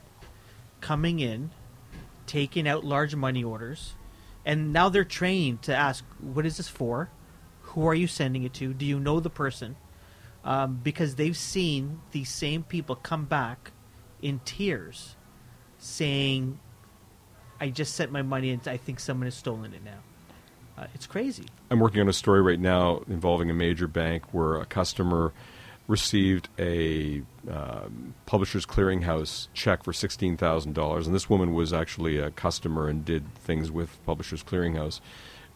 [0.79, 1.51] coming in,
[2.25, 3.95] taking out large money orders,
[4.45, 7.09] and now they're trained to ask, "What is this for?
[7.61, 8.73] Who are you sending it to?
[8.73, 9.75] Do you know the person?"
[10.43, 13.71] Um, because they've seen these same people come back
[14.21, 15.15] in tears,
[15.77, 16.59] saying,
[17.59, 19.99] "I just sent my money, and I think someone has stolen it now."
[20.77, 21.45] Uh, it's crazy.
[21.69, 25.31] I'm working on a story right now involving a major bank where a customer
[25.87, 27.21] received a
[27.51, 32.31] um, Publishers Clearing House check for sixteen thousand dollars, and this woman was actually a
[32.31, 35.01] customer and did things with Publishers Clearing House,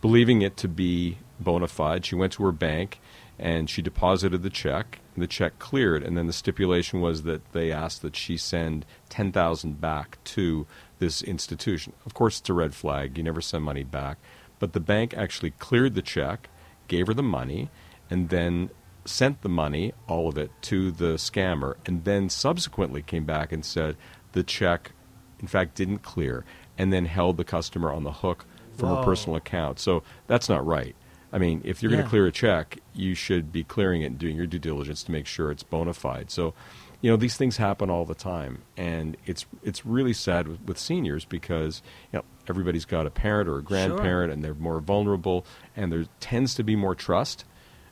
[0.02, 2.06] believing it to be bona fide.
[2.06, 3.00] She went to her bank
[3.40, 5.00] and she deposited the check.
[5.16, 9.32] The check cleared, and then the stipulation was that they asked that she send ten
[9.32, 10.68] thousand back to
[11.00, 11.94] this institution.
[12.06, 13.18] Of course, it's a red flag.
[13.18, 14.18] You never send money back,
[14.60, 16.50] but the bank actually cleared the check,
[16.88, 17.70] gave her the money,
[18.10, 18.70] and then
[19.08, 23.64] sent the money, all of it, to the scammer, and then subsequently came back and
[23.64, 23.96] said
[24.34, 24.92] the check,
[25.40, 26.46] in fact, didn't clear,
[26.78, 28.46] and then held the customer on the hook
[28.76, 28.96] from Whoa.
[28.98, 29.80] her personal account.
[29.80, 30.96] So that's not right.
[31.32, 34.18] I mean, if you're going to clear a check, you should be clearing it and
[34.18, 36.32] doing your due diligence to make sure it's bona fide.
[36.32, 36.54] So,
[37.02, 40.78] you know, these things happen all the time, and it's it's really sad with, with
[40.80, 41.82] seniors because
[42.12, 45.46] you know everybody's got a parent or a grandparent, and they're more vulnerable,
[45.76, 47.46] and there tends to be more trust.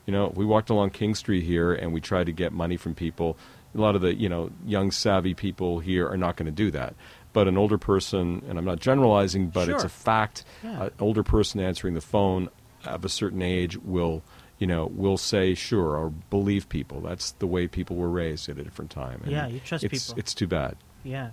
[0.06, 2.94] You know, we walked along King Street here, and we tried to get money from
[2.94, 3.38] people.
[3.74, 6.72] A lot of the you know young savvy people here are not going to do
[6.72, 6.96] that.
[7.34, 10.46] But an older person, and I'm not generalizing, but it's a fact.
[10.64, 10.84] Yeah.
[10.86, 12.50] An older person answering the phone
[12.86, 14.24] of a certain age will,
[14.58, 17.02] you know, will say sure or believe people.
[17.02, 19.20] That's the way people were raised at a different time.
[19.24, 20.20] And Yeah, you trust it's, people.
[20.20, 20.78] It's too bad.
[21.04, 21.32] Yeah.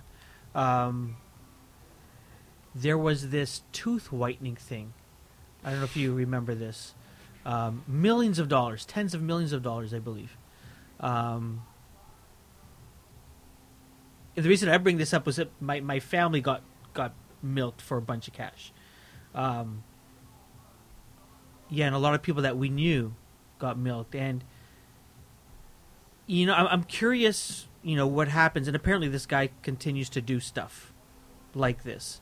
[0.53, 1.15] Um,
[2.75, 4.93] there was this tooth whitening thing.
[5.63, 6.93] I don't know if you remember this.
[7.45, 10.37] Um, millions of dollars, tens of millions of dollars, I believe.
[10.99, 11.63] Um,
[14.35, 16.61] the reason I bring this up was that my, my family got
[16.93, 18.71] got milked for a bunch of cash.
[19.35, 19.83] Um,
[21.69, 23.13] yeah, and a lot of people that we knew
[23.59, 24.43] got milked, and
[26.25, 30.39] you know, I'm, curious, you know, what happens, and apparently this guy continues to do
[30.39, 30.93] stuff
[31.53, 32.21] like this.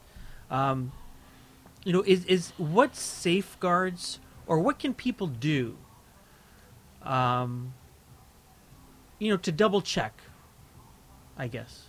[0.50, 0.92] Um,
[1.84, 4.20] you know, is is what safeguards
[4.52, 5.78] or what can people do?
[7.04, 7.74] Um,
[9.18, 10.20] you know, to double check.
[11.38, 11.88] I guess.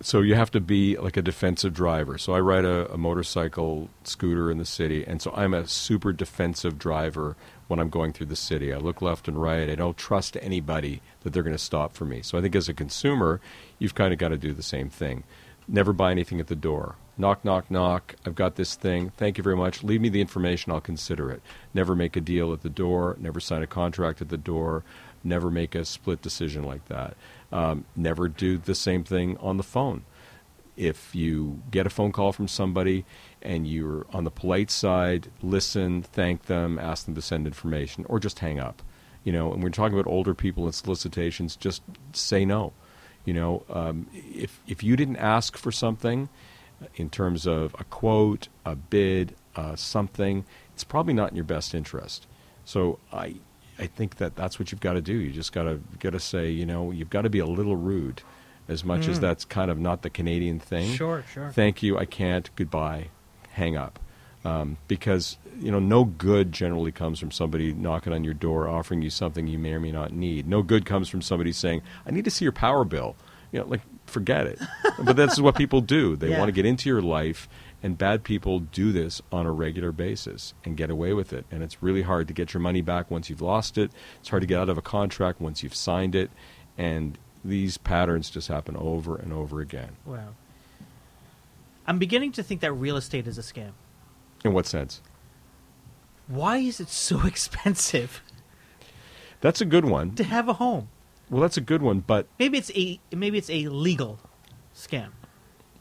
[0.00, 2.16] So you have to be like a defensive driver.
[2.16, 6.14] So I ride a, a motorcycle scooter in the city, and so I'm a super
[6.14, 7.36] defensive driver
[7.66, 8.72] when I'm going through the city.
[8.72, 9.68] I look left and right.
[9.68, 12.22] I don't trust anybody that they're going to stop for me.
[12.22, 13.42] So I think as a consumer,
[13.78, 15.24] you've kind of got to do the same thing.
[15.68, 16.96] Never buy anything at the door.
[17.20, 18.14] Knock, knock, knock.
[18.24, 19.10] I've got this thing.
[19.16, 19.82] Thank you very much.
[19.82, 20.70] Leave me the information.
[20.70, 21.42] I'll consider it.
[21.74, 23.16] Never make a deal at the door.
[23.18, 24.84] Never sign a contract at the door.
[25.24, 27.16] Never make a split decision like that.
[27.50, 30.04] Um, never do the same thing on the phone.
[30.76, 33.04] If you get a phone call from somebody
[33.42, 38.20] and you're on the polite side, listen, thank them, ask them to send information, or
[38.20, 38.80] just hang up.
[39.24, 42.74] You know, and we're talking about older people and solicitations, just say no.
[43.24, 46.28] You know, um, if if you didn't ask for something
[46.96, 51.74] in terms of a quote, a bid, uh, something, it's probably not in your best
[51.74, 52.26] interest.
[52.64, 53.34] So I
[53.80, 55.14] I think that that's what you've got to do.
[55.14, 57.76] You just got to got to say, you know, you've got to be a little
[57.76, 58.22] rude,
[58.68, 59.22] as much as Mm.
[59.22, 60.92] that's kind of not the Canadian thing.
[60.94, 61.50] Sure, sure.
[61.50, 61.96] Thank you.
[61.98, 62.50] I can't.
[62.56, 63.08] Goodbye.
[63.50, 63.98] Hang up.
[64.44, 69.02] Um, because you know, no good generally comes from somebody knocking on your door offering
[69.02, 70.46] you something you may or may not need.
[70.46, 73.16] No good comes from somebody saying, "I need to see your power bill."
[73.52, 74.58] You know, like forget it.
[75.02, 76.16] but that's what people do.
[76.20, 76.38] They Yeah.
[76.38, 77.48] want to get into your life,
[77.82, 81.44] and bad people do this on a regular basis and get away with it.
[81.50, 83.90] And it's really hard to get your money back once you've lost it.
[84.20, 86.30] It's hard to get out of a contract once you've signed it,
[86.76, 89.96] and these patterns just happen over and over again.
[90.04, 90.30] Wow.
[91.86, 93.70] I'm beginning to think that real estate is a scam.
[94.44, 95.00] In what sense?
[96.26, 98.22] Why is it so expensive
[99.40, 100.14] That's a good one.
[100.16, 100.88] to have a home?
[101.30, 104.18] Well, that's a good one, but Maybe it's a maybe it's a legal
[104.74, 105.10] scam.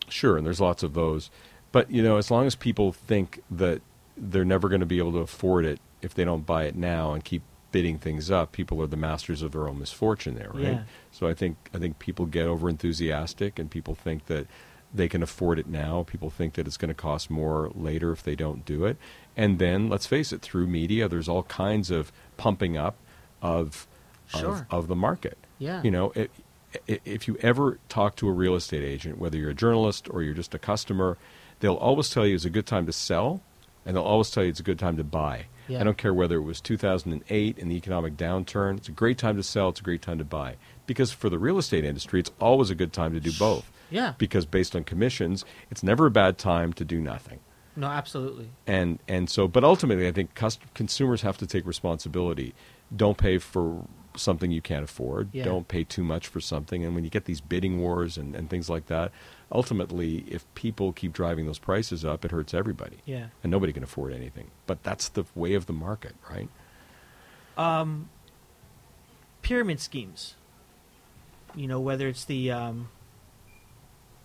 [0.09, 1.29] sure, and there's lots of those.
[1.71, 3.81] But you know, as long as people think that
[4.15, 7.13] they're never going to be able to afford it if they don't buy it now
[7.13, 10.63] and keep bidding things up, people are the masters of their own misfortune there, right?
[10.63, 10.83] Yeah.
[11.11, 14.47] So I think I think people get over enthusiastic and people think that
[14.93, 16.03] they can afford it now.
[16.07, 18.97] People think that it's going to cost more later if they don't do it.
[19.35, 22.95] And then let's face it, through media there's all kinds of pumping up
[23.41, 23.85] of
[24.27, 24.65] Sure.
[24.69, 25.37] of, of the market.
[25.59, 25.81] Yeah.
[25.83, 26.21] You know, i
[26.89, 30.21] i if you ever talk to a real estate agent, whether you're a journalist or
[30.21, 31.17] you're just a customer,
[31.61, 33.41] they'll always tell you it's a good time to sell,
[33.85, 35.45] and they'll always tell you it's a good time to buy.
[35.69, 35.79] Yeah.
[35.79, 38.77] I don't care whether it was 2008 in the economic downturn.
[38.77, 39.69] It's a great time to sell.
[39.69, 40.55] It's a great time to buy.
[40.85, 43.69] Because for the real estate industry, it's always a good time to do both.
[43.89, 44.13] Yeah.
[44.17, 47.39] Because based on commissions, it's never a bad time to do nothing
[47.77, 48.49] No, absolutely.
[48.65, 50.29] and and so but ultimately i think
[50.73, 52.53] consumers have to take responsibility
[52.95, 53.85] don't pay for
[54.19, 55.43] something you can't afford Yeah.
[55.45, 58.49] don't pay too much for something and when you get these bidding wars and, and
[58.49, 59.11] things like that
[59.51, 63.27] ultimately if people keep driving those prices up it hurts everybody Yeah.
[63.43, 66.49] and nobody can afford anything but that's the way of the market right
[67.57, 68.09] Um,
[69.41, 70.35] pyramid schemes.
[71.55, 72.89] You know, whether it's the um,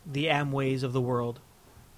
[0.04, 1.40] the Amways of the world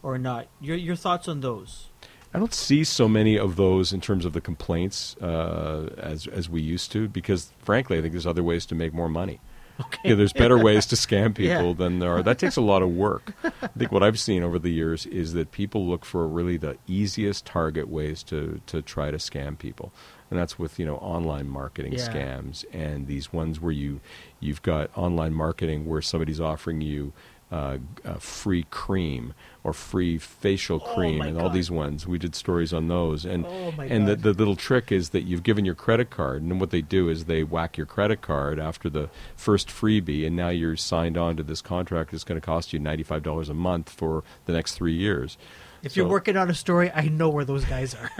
[0.02, 0.46] or not.
[0.60, 1.88] Your your thoughts on those?
[2.34, 6.48] I don't see so many of those in terms of the complaints uh, as as
[6.50, 9.40] we used to, because frankly, I think there's other ways to make more money.
[9.80, 10.10] Okay.
[10.10, 11.56] Yeah, there's better ways to scam Yeah.
[11.58, 12.22] people than there are.
[12.22, 13.32] That takes a lot of work.
[13.44, 16.76] I think what I've seen over the years is that people look for really the
[16.86, 19.92] easiest target ways to to try to scam people,
[20.30, 22.08] and that's with you know online marketing Yeah.
[22.08, 24.00] scams and these ones where you
[24.40, 27.12] you've got online marketing where somebody's offering you.
[27.52, 29.32] Uh, uh, free cream
[29.64, 31.54] or free facial Oh, cream my and all God.
[31.54, 32.06] these ones.
[32.06, 35.42] We did stories on those, and Oh, and the, the little trick is that you've
[35.42, 38.58] given your credit card, and then what they do is they whack your credit card
[38.60, 42.44] after the first freebie, and now you're signed on to this contract that's going to
[42.44, 45.38] cost you ninety five dollars a month for the next three years.
[45.82, 48.10] If you're working on a story, I know where those guys are.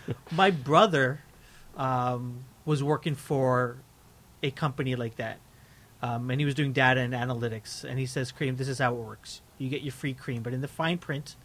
[0.30, 1.20] My brother
[1.76, 3.76] um, was working for
[4.42, 5.38] a company like that,
[6.02, 7.84] um, and he was doing data and analytics.
[7.84, 9.40] And he says, "Cream, this is how it works.
[9.62, 11.36] You get your free cream, but in the fine print,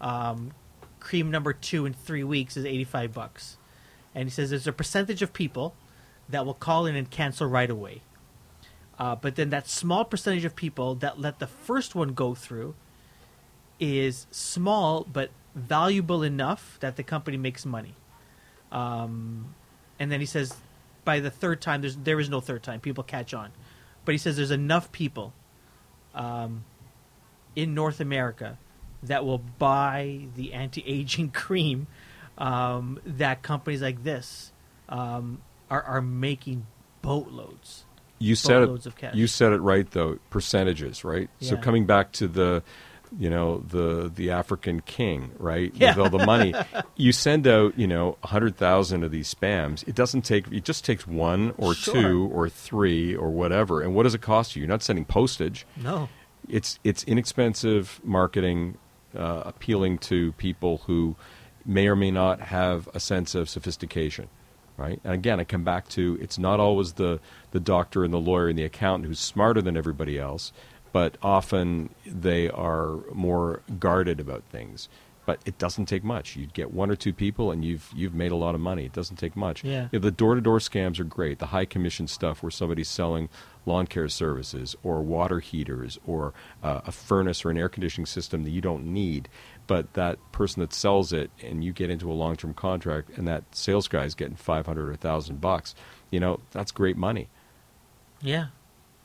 [0.00, 0.52] um,
[1.00, 3.56] cream number two in three weeks is eighty-five bucks."
[4.14, 5.74] And he says there's a percentage of people
[6.28, 8.02] that will call in and cancel right away.
[8.98, 12.74] Uh, but then that small percentage of people that let the first one go through
[13.78, 17.94] is small but valuable enough that the company makes money.
[18.72, 19.54] Um,
[19.98, 20.56] and then he says,
[21.04, 22.80] by the third time, there's there is no third time.
[22.80, 23.50] People catch on,
[24.04, 25.32] but he says there's enough people
[26.14, 26.64] um,
[27.56, 28.58] in North America
[29.02, 31.86] that will buy the anti-aging cream
[32.38, 34.52] um, that companies like this
[34.88, 35.40] um,
[35.70, 36.66] are are making
[37.02, 37.84] boatloads.
[38.18, 38.90] You said Boatloads it.
[38.90, 39.14] of cash.
[39.14, 40.18] You said it right though.
[40.30, 41.28] Percentages, right?
[41.40, 42.62] So coming back to the,
[43.18, 45.70] you know, the the African king, right?
[45.74, 45.90] Yeah.
[45.96, 46.54] With all the money,
[46.96, 49.86] you send out, you know, hundred thousand of these spams.
[49.86, 50.50] It doesn't take.
[50.50, 51.94] It just takes one or Sure.
[51.94, 53.82] two or three or whatever.
[53.82, 54.60] And what does it cost you?
[54.60, 55.66] You're not sending postage.
[55.76, 56.08] No,
[56.48, 58.78] it's it's inexpensive marketing,
[59.16, 61.16] uh, appealing to people who
[61.64, 64.28] may or may not have a sense of sophistication,
[64.76, 65.00] right?
[65.04, 67.20] And again, I come back to it's not always the
[67.50, 70.52] the doctor and the lawyer and the accountant who's smarter than everybody else,
[70.92, 74.88] but often they are more guarded about things.
[75.24, 76.36] But it doesn't take much.
[76.36, 78.84] You get one or two people, and you've you've made a lot of money.
[78.84, 79.64] It doesn't take much.
[79.64, 79.88] Yeah.
[79.90, 81.40] You know, the door-to-door scams are great.
[81.40, 83.28] The high commission stuff where somebody's selling
[83.66, 88.44] lawn care services or water heaters or uh, a furnace or an air conditioning system
[88.44, 89.28] that you don't need,
[89.66, 93.44] but that person that sells it and you get into a long-term contract and that
[93.54, 95.74] sales guy is getting 500 or 1000 bucks,
[96.10, 97.28] you know, that's great money.
[98.22, 98.46] Yeah,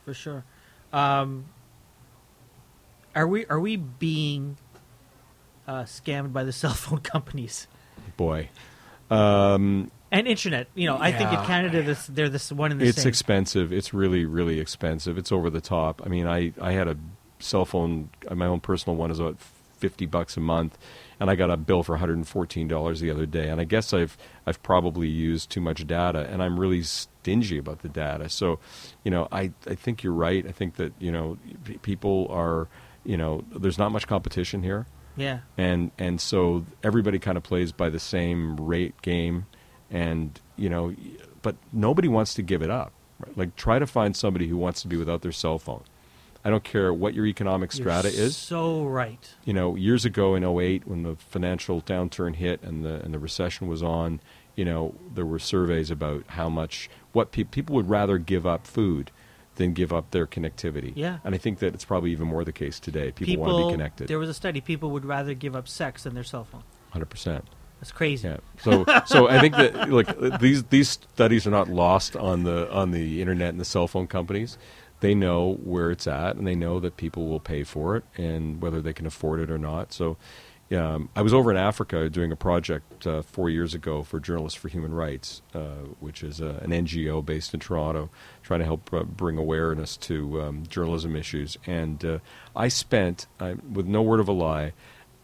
[0.04, 0.44] for sure.
[0.92, 1.46] Um,
[3.14, 4.56] are we are we being
[5.66, 7.66] uh, scammed by the cell phone companies
[8.16, 8.48] Boy.
[9.10, 10.68] Um, and internet?
[10.74, 13.08] You know, I think in Canada this, they're this one and the it's same.
[13.08, 13.72] expensive.
[13.72, 15.18] It's really, really expensive.
[15.18, 16.02] It's over the top.
[16.04, 16.96] I mean, I, I had a
[17.40, 19.38] cell phone, uh, my own personal one is about
[19.78, 20.78] 50 bucks a month,
[21.18, 23.48] and I got a bill for $114 the other day.
[23.48, 27.80] And I guess I've, I've probably used too much data, and I'm really stingy about
[27.80, 28.28] the data.
[28.28, 28.60] So,
[29.02, 30.46] you know, I, I think you're right.
[30.46, 32.68] I think that, you know, p- people are,
[33.02, 34.86] you know, there's not much competition here
[35.16, 39.46] yeah, and and so everybody kind of plays by the same rate game
[39.92, 40.92] and you know
[41.42, 43.36] but nobody wants to give it up right?
[43.38, 45.82] like try to find somebody who wants to be without their cell phone
[46.44, 49.34] i don't care what your economic strata You're is So right.
[49.44, 53.18] you know years ago in 08 when the financial downturn hit and the and the
[53.18, 54.20] recession was on
[54.56, 58.66] you know there were surveys about how much what pe- people would rather give up
[58.66, 59.10] food
[59.56, 61.18] than give up their connectivity Yeah.
[61.24, 63.72] and i think that it's probably even more the case today people, want to be
[63.72, 64.60] connected There was a study.
[64.62, 66.62] People would rather give up sex than their cell phone.
[66.94, 67.42] 100%
[67.82, 68.28] That's crazy.
[68.28, 68.36] Yeah.
[68.60, 72.92] So so I think that like these these studies are not lost on the on
[72.92, 74.56] the internet and the cell phone companies.
[75.00, 78.62] They know where it's at and they know that people will pay for it and
[78.62, 79.92] whether they can afford it or not.
[79.92, 80.16] So
[80.72, 84.56] um, I was over in Africa doing a project uh, four years ago for Journalists
[84.56, 88.10] for Human Rights, uh, which is an NGO based in Toronto,
[88.44, 91.58] trying to help uh, bring awareness to um, journalism issues.
[91.66, 92.18] And uh,
[92.54, 94.72] I spent, with no word of a lie,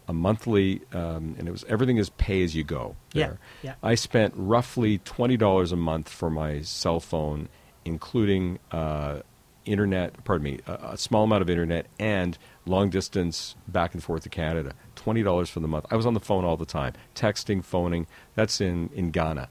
[0.09, 2.95] a monthly, um, and it was everything is pay as you go.
[3.13, 3.75] Yeah, yeah.
[3.83, 7.47] I spent roughly twenty dollars a month for my cell phone,
[7.85, 9.19] including uh,
[9.65, 10.23] internet.
[10.23, 14.29] Pardon me, a, a small amount of internet and long distance back and forth to
[14.29, 14.73] Canada.
[14.95, 15.85] Twenty dollars for the month.
[15.91, 18.07] I was on the phone all the time, texting, phoning.
[18.33, 19.47] That's in in Ghana.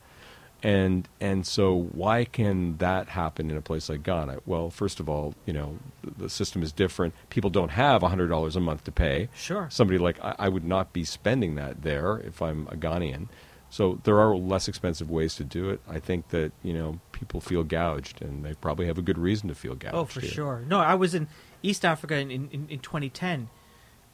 [0.63, 4.39] And and so why can that happen in a place like Ghana?
[4.45, 7.15] Well, first of all, you know the, system is different.
[7.31, 9.69] People don't have hundred dollars a month to pay Sure.
[9.71, 13.29] somebody like I, I would not be spending that there if I'm a Ghanaian.
[13.71, 15.81] So there are less expensive ways to do it.
[15.89, 19.49] I think that you know people feel gouged, and they probably have a good reason
[19.49, 19.95] to feel oh, gouged.
[19.95, 20.31] Oh, for here.
[20.31, 20.65] sure.
[20.67, 21.29] No, I was in
[21.63, 23.49] East Africa in, in, in 2010.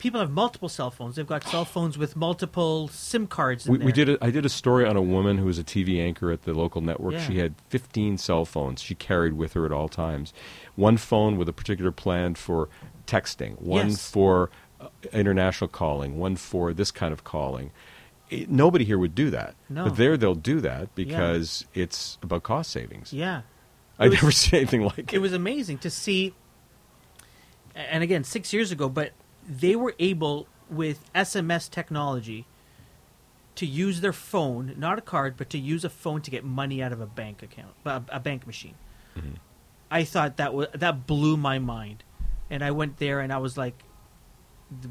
[0.05, 1.17] People have multiple cell phones.
[1.17, 3.67] They've got cell phones with multiple SIM cards.
[3.67, 4.11] In We, we did.
[4.11, 6.53] A, I did a story on a woman who was a TV anchor at the
[6.53, 7.15] local network.
[7.15, 7.27] Yeah.
[7.27, 8.83] She had 15 cell phones.
[8.83, 10.35] She carried with her at all times.
[10.77, 12.69] One phone with a particular plan for
[13.07, 13.59] texting.
[13.63, 14.11] One Yes.
[14.11, 16.19] for uh, international calling.
[16.19, 17.71] One for this kind of calling.
[18.29, 19.55] It, nobody here would do that.
[19.71, 19.85] No.
[19.85, 23.11] But there, they'll do that because it's about cost savings.
[23.11, 23.41] Yeah.
[23.99, 25.15] I never seen anything like it.
[25.15, 26.35] it was amazing to see
[27.75, 29.11] and again six years ago but
[29.49, 32.47] they were able with sms technology
[33.55, 36.83] to use their phone not a card but to use a phone to get money
[36.83, 38.75] out of a bank account a, a bank machine.
[39.17, 39.35] Mm-hmm.
[39.91, 42.03] i thought that was that blew my mind.
[42.51, 43.85] And i went there and i was like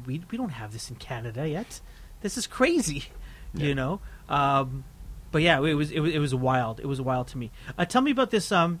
[0.06, 1.80] we, we don't have this in canada yet.
[2.22, 3.04] This is crazy
[3.54, 3.66] Yeah.
[3.66, 4.00] you know?
[4.28, 4.84] Um,
[5.30, 6.80] but yeah it was, it was it was wild.
[6.80, 7.50] It was wild to me.
[7.76, 8.80] Uh, tell me about this um,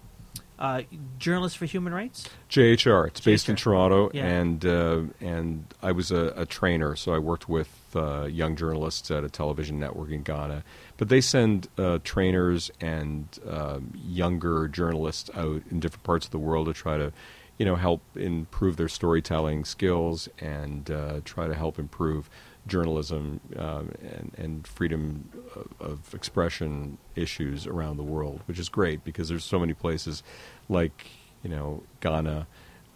[0.58, 0.82] uh,
[1.18, 3.08] journalist for human rights JHR.
[3.08, 4.26] It's based in Toronto, Yeah.
[4.26, 9.10] and uh, and I was a, a trainer, so I worked with uh, young journalists
[9.10, 10.62] at a television network in Ghana.
[10.96, 16.38] But they send uh, trainers and um, younger journalists out in different parts of the
[16.38, 17.12] world to try to,
[17.58, 22.28] you know, help improve their storytelling skills and uh, try to help improve
[22.66, 29.04] journalism um, and, and freedom of, of expression issues around the world, which is great
[29.04, 30.22] because there's so many places
[30.68, 31.06] like
[31.42, 32.46] you know Ghana,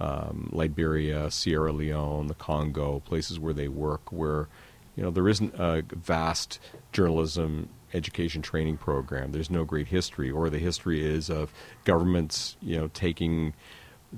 [0.01, 4.49] um, Liberia, Sierra Leone, the Congo, places where they work where
[4.97, 6.59] you know there isn't a vast
[6.93, 9.33] journalism education training program.
[9.33, 11.53] There's no great history, or the history is of
[11.85, 13.55] governments you know taking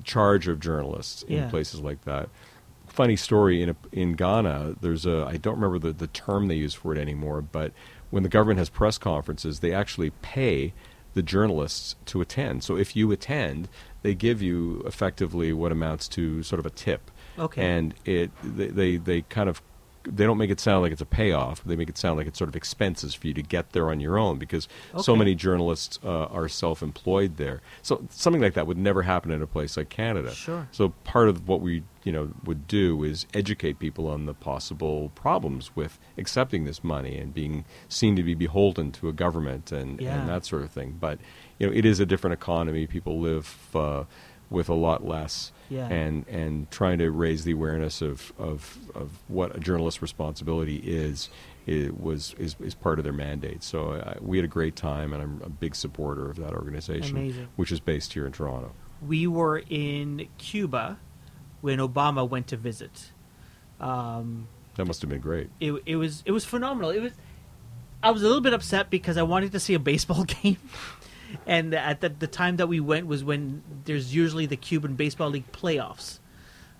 [0.04, 1.50] charge of journalists in Yeah.
[1.50, 2.28] places like that
[2.90, 4.76] funny story in a, in Ghana.
[4.80, 7.72] There's a I don't remember the, the term they use for it anymore, but
[8.10, 10.72] when the government has press conferences, they actually pay
[11.14, 12.62] the journalists to attend.
[12.62, 13.68] So if you attend,
[14.02, 17.10] they give you effectively what amounts to sort of a tip.
[17.38, 17.62] Okay.
[17.62, 19.62] And it they they, they kind of
[20.04, 21.62] they don't make it sound like it's a payoff.
[21.62, 24.00] They make it sound like it's sort of expenses for you to get there on
[24.00, 24.66] your own because
[24.98, 27.60] so many journalists uh, are self-employed there.
[27.82, 30.32] So something like that would never happen in a place like Canada.
[30.32, 30.66] Sure.
[30.72, 35.10] So part of what we you know would do is educate people on the possible
[35.14, 40.00] problems with accepting this money and being seen to be beholden to a government and,
[40.00, 40.18] Yeah.
[40.20, 40.96] and that sort of thing.
[41.00, 41.18] But
[41.58, 42.86] you know it is a different economy.
[42.86, 44.04] People live uh,
[44.48, 45.52] with a lot less.
[45.68, 45.86] Yeah.
[45.88, 51.28] And and trying to raise the awareness of, of, of what a journalist's responsibility is,
[51.66, 53.62] it was is, is part of their mandate.
[53.62, 57.16] So uh, we had a great time, and I'm a big supporter of that organization,
[57.18, 57.48] Amazing.
[57.54, 58.72] which is based here in Toronto.
[59.06, 60.98] we were in Cuba
[61.60, 63.10] when Obama went to visit.
[63.80, 65.50] Um, That must have been great.
[65.60, 66.90] it, it was it was phenomenal.
[66.90, 67.12] It was
[68.02, 70.58] I was a little bit upset because I wanted to see a baseball game,
[71.46, 75.30] and at the, the time that we went was when there's usually the Cuban Baseball
[75.30, 76.18] League playoffs,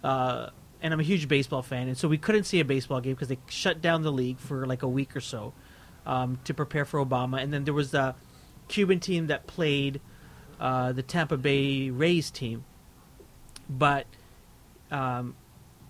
[0.02, 0.48] uh,
[0.82, 3.28] and I'm a huge baseball fan, and so we couldn't see a baseball game because
[3.28, 5.52] they shut down the league for like a week or so
[6.07, 8.15] um, to prepare for Obama, and then there was the
[8.69, 10.01] Cuban team that played
[10.59, 12.65] uh, the Tampa Bay Rays team,
[13.69, 14.07] but
[14.90, 15.34] um,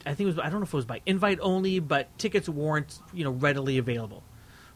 [0.07, 2.49] I think it was I don't know if it was by invite only, but tickets
[2.49, 4.23] weren't you know readily available,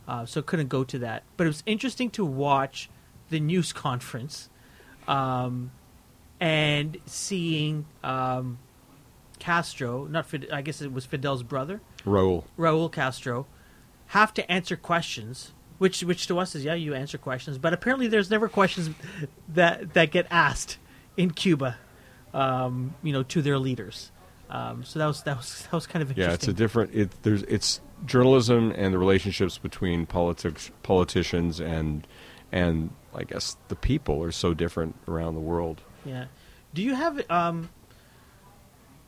[0.07, 1.23] uh, so couldn't go to that.
[1.37, 2.91] But it was interesting to watch
[3.31, 4.51] the news conference,
[5.09, 5.71] um,
[6.41, 8.59] and seeing um,
[9.39, 12.45] Castro, not Fid- I guess it was Fidel's brother, Raul.
[12.59, 13.47] Raul Castro,
[14.09, 15.53] have to answer questions.
[15.79, 18.91] Which, which to us is yeah, you answer questions, but apparently there's never questions
[19.49, 20.79] that that get asked
[21.17, 21.77] in Cuba,
[22.33, 24.13] um, you know, to their leaders.
[24.51, 26.31] Um, so that was that was that was kind of interesting.
[26.31, 26.95] Yeah, it's a different.
[26.95, 32.07] It there's it's journalism and the relationships between politics, politicians and
[32.53, 35.83] and I guess the people are so different around the world.
[36.05, 36.27] Yeah.
[36.73, 37.71] Do you have um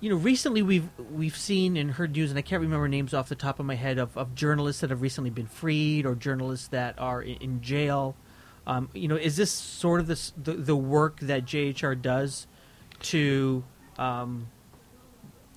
[0.01, 3.29] you know, recently we've we've seen and heard news and I can't remember names off
[3.29, 6.69] the top of my head of, of journalists that have recently been freed or journalists
[6.69, 8.15] that are in, in jail.
[8.67, 12.47] Um, you know, is this sort of this, the the work that JHR does
[13.01, 13.65] to
[13.99, 14.49] um,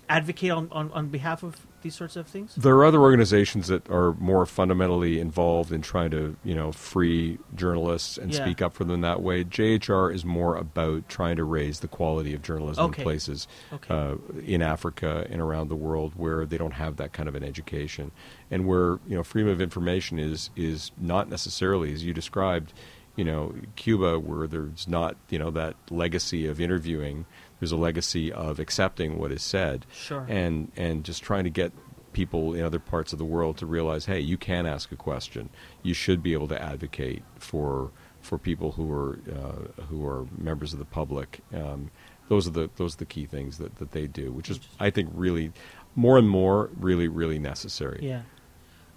[0.09, 2.55] advocate on, on, on behalf of these sorts of things?
[2.55, 7.37] There are other organizations that are more fundamentally involved in trying to, you know, free
[7.55, 8.41] journalists and Yeah.
[8.41, 9.43] speak up for them that way.
[9.45, 13.01] JHR is more about trying to raise the quality of journalism Okay.
[13.01, 13.93] in places Okay.
[13.93, 14.15] uh,
[14.45, 18.11] in Africa and around the world where they don't have that kind of an education,
[18.49, 22.73] and where you know freedom of information is is not necessarily as you described.
[23.15, 27.25] You know, Cuba, where there's not you know that legacy of interviewing.
[27.59, 30.25] There's a legacy of accepting what is said Sure.
[30.29, 31.71] and and just trying to get
[32.13, 35.49] people in other parts of the world to realize, hey, you can ask a question.
[35.83, 37.91] You should be able to advocate for
[38.21, 41.39] for people who are uh, who are members of the public.
[41.53, 41.91] Um,
[42.27, 44.89] those are the those are the key things that, that they do, which is I
[44.89, 45.51] think really
[45.95, 47.99] more and more really really necessary.
[48.01, 48.21] Yeah.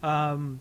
[0.03, 0.61] Um,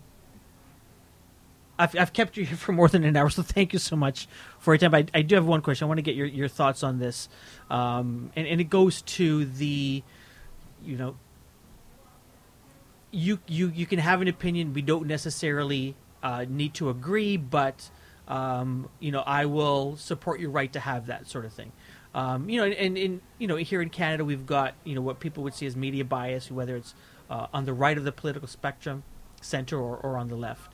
[1.81, 4.27] I've, I've kept you here for more than an hour, so thank you so much
[4.59, 4.93] for your time.
[4.93, 5.85] I, I do have one question.
[5.85, 7.27] I want to get your, your thoughts on this,
[7.69, 10.03] um, and, and it goes to the,
[10.83, 11.15] you know,
[13.09, 14.73] you you you can have an opinion.
[14.73, 17.89] We don't necessarily uh, need to agree, but
[18.27, 21.71] um, you know, I will support your right to have that sort of thing.
[22.13, 25.19] Um, you know, and, and, you know, here in Canada, we've got you know what
[25.19, 26.93] people would see as media bias, whether it's
[27.29, 29.03] uh, on the right of the political spectrum,
[29.41, 30.70] center, or, or on the left.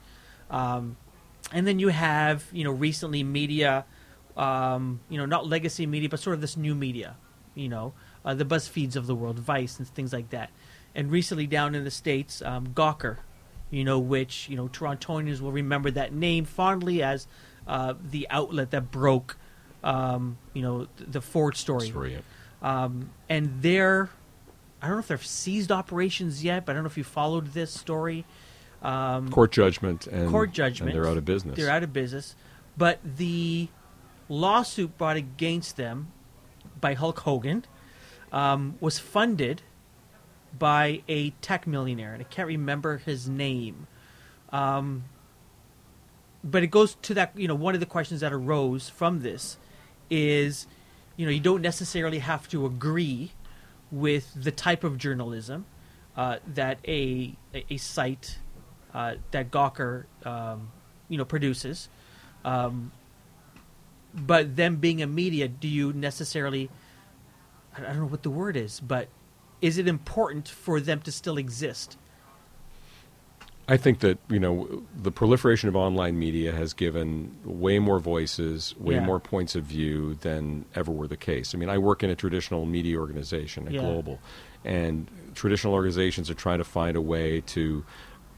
[0.50, 0.98] Um,
[1.52, 3.86] and then you have you know recently media,
[4.36, 7.16] um, you know, not legacy media, but sort of this new media,
[7.56, 7.94] you know,
[8.26, 10.52] uh, the BuzzFeeds of the world, Vice, and things like that.
[10.96, 13.18] And recently down in the states, um, Gawker,
[13.70, 17.28] you know, which you know Torontonians will remember that name fondly as
[17.68, 19.38] uh, the outlet that broke,
[19.84, 21.88] um, you know, the, Ford story.
[21.88, 22.84] Story, yeah.
[22.84, 24.10] Um, and they're,
[24.82, 27.54] I don't know if they've ceased operations yet, but I don't know if you followed
[27.54, 28.26] this story.
[28.82, 30.92] Um, Court judgment and court judgment.
[30.94, 31.58] and they're out of business.
[31.58, 32.36] They're out of business.
[32.78, 33.70] But the
[34.30, 36.12] lawsuit brought against them
[36.80, 37.66] by Hulk Hogan
[38.32, 39.64] um, was funded
[40.58, 43.88] by a tech millionaire, and I can't remember his name.
[44.52, 45.06] Um,
[46.44, 49.58] but it goes to that, you know, one of the questions that arose from this
[50.10, 50.68] is,
[51.16, 53.32] you know, you don't necessarily have to agree
[53.92, 55.66] with the type of journalism
[56.16, 58.40] uh, that a, a, a site
[58.94, 60.72] uh, that Gawker, um,
[61.10, 61.90] you know, produces.
[62.46, 62.92] Um,
[64.14, 66.70] but them being a media, do you necessarily?
[67.78, 69.10] I don't know what the word is, but
[69.62, 71.98] is it important for them to still exist?
[73.70, 78.74] I think that you know the proliferation of online media has given way more voices,
[78.80, 79.06] way Yeah.
[79.06, 81.54] more points of view than ever were the case.
[81.54, 83.82] I mean, I work in a traditional media organization, a Yeah.
[83.82, 84.20] global,
[84.64, 87.84] and traditional organizations are trying to find a way to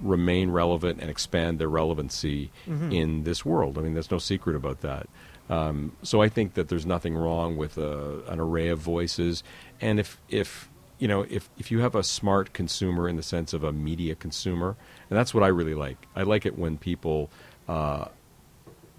[0.01, 2.91] remain relevant and expand their relevancy Mm-hmm.
[2.91, 3.77] in this world.
[3.77, 5.07] I mean, there's no secret about that.
[5.49, 9.43] Um, so I think that there's nothing wrong with a, an array of voices,
[9.81, 10.69] and if if
[10.99, 14.13] you know if if you have a smart consumer in the sense of a media
[14.13, 14.75] consumer,
[15.09, 16.05] and that's what I really like.
[16.15, 17.31] I like it when people
[17.67, 18.05] uh,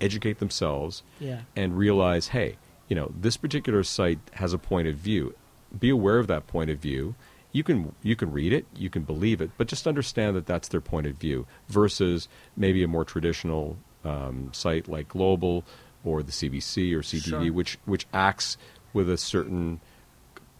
[0.00, 1.42] educate themselves Yeah.
[1.54, 2.56] and realize, hey,
[2.88, 5.34] you know, this particular site has a point of view.
[5.78, 7.14] Be aware of that point of view.
[7.52, 10.68] You can you can read it, you can believe it, but just understand that that's
[10.68, 15.64] their point of view versus maybe a more traditional um, site like Global
[16.04, 17.52] or the CBC or CTV, Sure.
[17.52, 18.56] which which acts
[18.92, 19.80] with a certain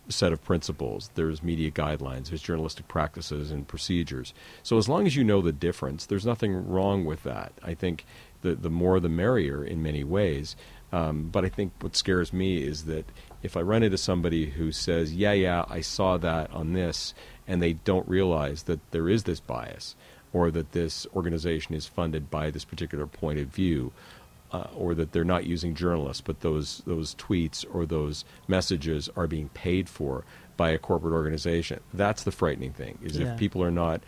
[0.08, 1.10] set of principles.
[1.14, 4.34] There's media guidelines, there's journalistic practices and procedures.
[4.64, 7.52] So as long as you know the difference, there's nothing wrong with that.
[7.62, 8.04] I think
[8.42, 10.56] the the more the merrier in many ways.
[10.92, 13.04] Um, but I think what scares me is that
[13.42, 17.14] if I run into somebody who says, "Yeah, yeah, I saw that on this,"
[17.46, 19.96] and they don't realize that there is this bias,
[20.32, 23.92] or that this organization is funded by this particular point of view,
[24.52, 29.26] uh, or that they're not using journalists, but those those tweets or those messages are
[29.26, 30.24] being paid for
[30.56, 31.80] by a corporate organization.
[31.94, 32.98] That's the frightening thing.
[33.02, 33.32] Is Yeah.
[33.32, 34.02] if people are not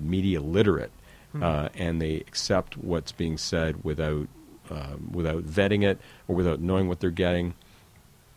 [0.00, 0.92] media literate
[1.40, 4.28] uh, and they accept what's being said without
[4.70, 7.54] um, without vetting it or without knowing what they're getting.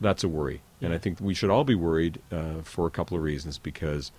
[0.02, 3.15] That's a worry, and I think we should all be worried uh, for a couple
[3.15, 4.11] of reasons because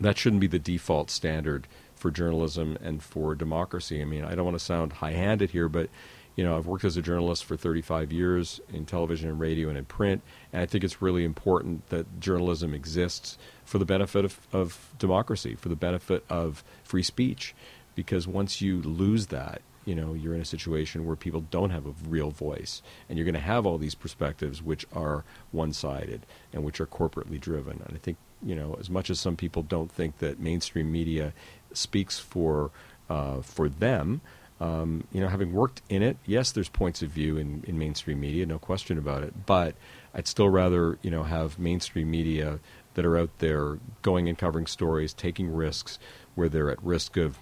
[0.00, 4.02] that shouldn't be the default standard for journalism and for democracy.
[4.02, 5.88] I mean, I don't want to sound high-handed here, but
[6.34, 9.78] you know, I've worked as a journalist for 35 years in television and radio and
[9.78, 10.22] in print,
[10.52, 15.54] and I think it's really important that journalism exists for the benefit of, of democracy,
[15.54, 17.54] for the benefit of free speech,
[17.94, 21.86] because once you lose that, you know, you're in a situation where people don't have
[21.86, 26.62] a real voice, and you're going to have all these perspectives which are one-sided and
[26.62, 27.80] which are corporately driven.
[27.86, 31.32] And I think, you know, as much as some people don't think that mainstream media
[31.72, 32.70] speaks for
[33.08, 34.20] uh, for them,
[34.60, 38.20] um, you know, having worked in it, yes, there's points of view in, in mainstream
[38.20, 39.46] media, no question about it.
[39.46, 39.74] But
[40.12, 42.58] I'd still rather, you know, have mainstream media
[42.92, 45.98] that are out there going and covering stories, taking risks
[46.34, 47.38] where they're at risk of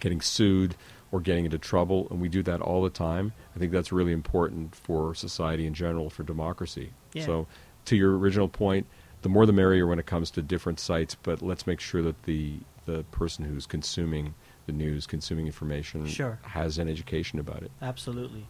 [0.00, 0.74] getting sued
[1.12, 3.32] or getting into trouble, and we do that all the time.
[3.56, 6.92] I think that's really important for society in general, for democracy.
[7.14, 7.26] Yeah.
[7.26, 7.46] So,
[7.86, 8.86] to your original point,
[9.22, 12.22] the more the merrier when it comes to different sites, but let's make sure that
[12.24, 12.54] the
[12.86, 14.34] the person who's consuming
[14.66, 16.38] the news, consuming information, Sure.
[16.42, 17.70] has an education about it.
[17.82, 18.46] Absolutely.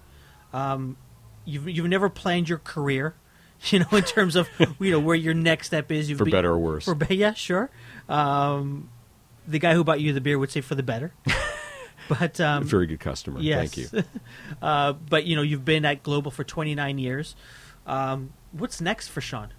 [0.52, 0.96] Um,
[1.44, 3.14] you've you've never planned your career,
[3.70, 6.08] you know, in terms of you know where your next step is.
[6.10, 6.84] You've For been- better or worse.
[6.84, 7.70] For be- yeah, sure.
[8.08, 8.90] Um,
[9.48, 11.12] the guy who bought you the beer would say for the better.
[12.18, 13.40] But um, Very good customer.
[13.40, 13.72] yes.
[13.72, 14.02] Thank you.
[14.62, 17.36] uh, but you know, you've been at Global for 29 years.
[17.86, 19.52] Um, what's next for Sean?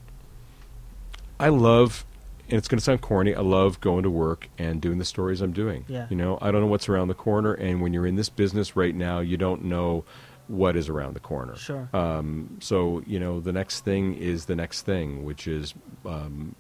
[1.40, 2.06] I love,
[2.50, 3.34] and it's going to sound corny.
[3.34, 5.86] I love going to work and doing the stories I'm doing.
[5.88, 6.08] Yeah.
[6.10, 8.76] You know, I don't know what's around the corner, and when you're in this business
[8.76, 10.04] right now, you don't know
[10.48, 11.56] what is around the corner.
[11.56, 11.90] Sure.
[11.94, 15.74] Um, so you know, the next thing is the next thing, which is
[16.06, 16.56] um,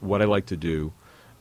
[0.00, 0.92] what I like to do: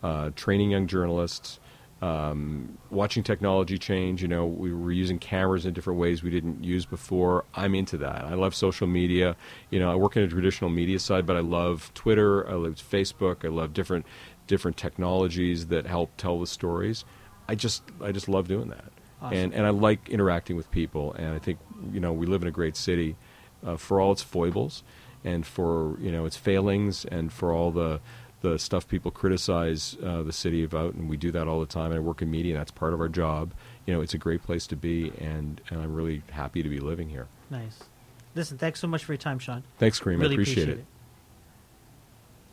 [0.01, 1.59] uh, training young journalists.
[2.01, 6.63] Um, watching technology change, you know, we were using cameras in different ways we didn't
[6.63, 7.45] use before.
[7.53, 8.25] I'm into that.
[8.25, 9.35] I love social media.
[9.69, 12.47] You know, I work in a traditional media side, but I love Twitter.
[12.49, 13.45] I love Facebook.
[13.45, 14.05] I love different
[14.47, 17.05] different technologies that help tell the stories.
[17.47, 18.91] I just I just love doing that,
[19.21, 19.37] Awesome.
[19.37, 21.13] and and I like interacting with people.
[21.13, 21.59] And I think
[21.93, 23.15] you know we live in a great city,
[23.63, 24.83] uh, for all its foibles,
[25.23, 27.99] and for you know its failings, and for all the
[28.41, 31.91] the stuff people criticize uh, the city about, and we do that all the time.
[31.91, 33.53] And I work in media, and that's part of our job.
[33.85, 36.79] You know, it's a great place to be, and, and I'm really happy to be
[36.79, 37.27] living here.
[37.49, 37.79] Nice.
[38.35, 39.63] Listen, thanks so much for your time, Sean.
[39.77, 40.19] Thanks, Kareem.
[40.19, 40.81] Really I appreciate appreciate it.
[40.81, 40.85] it.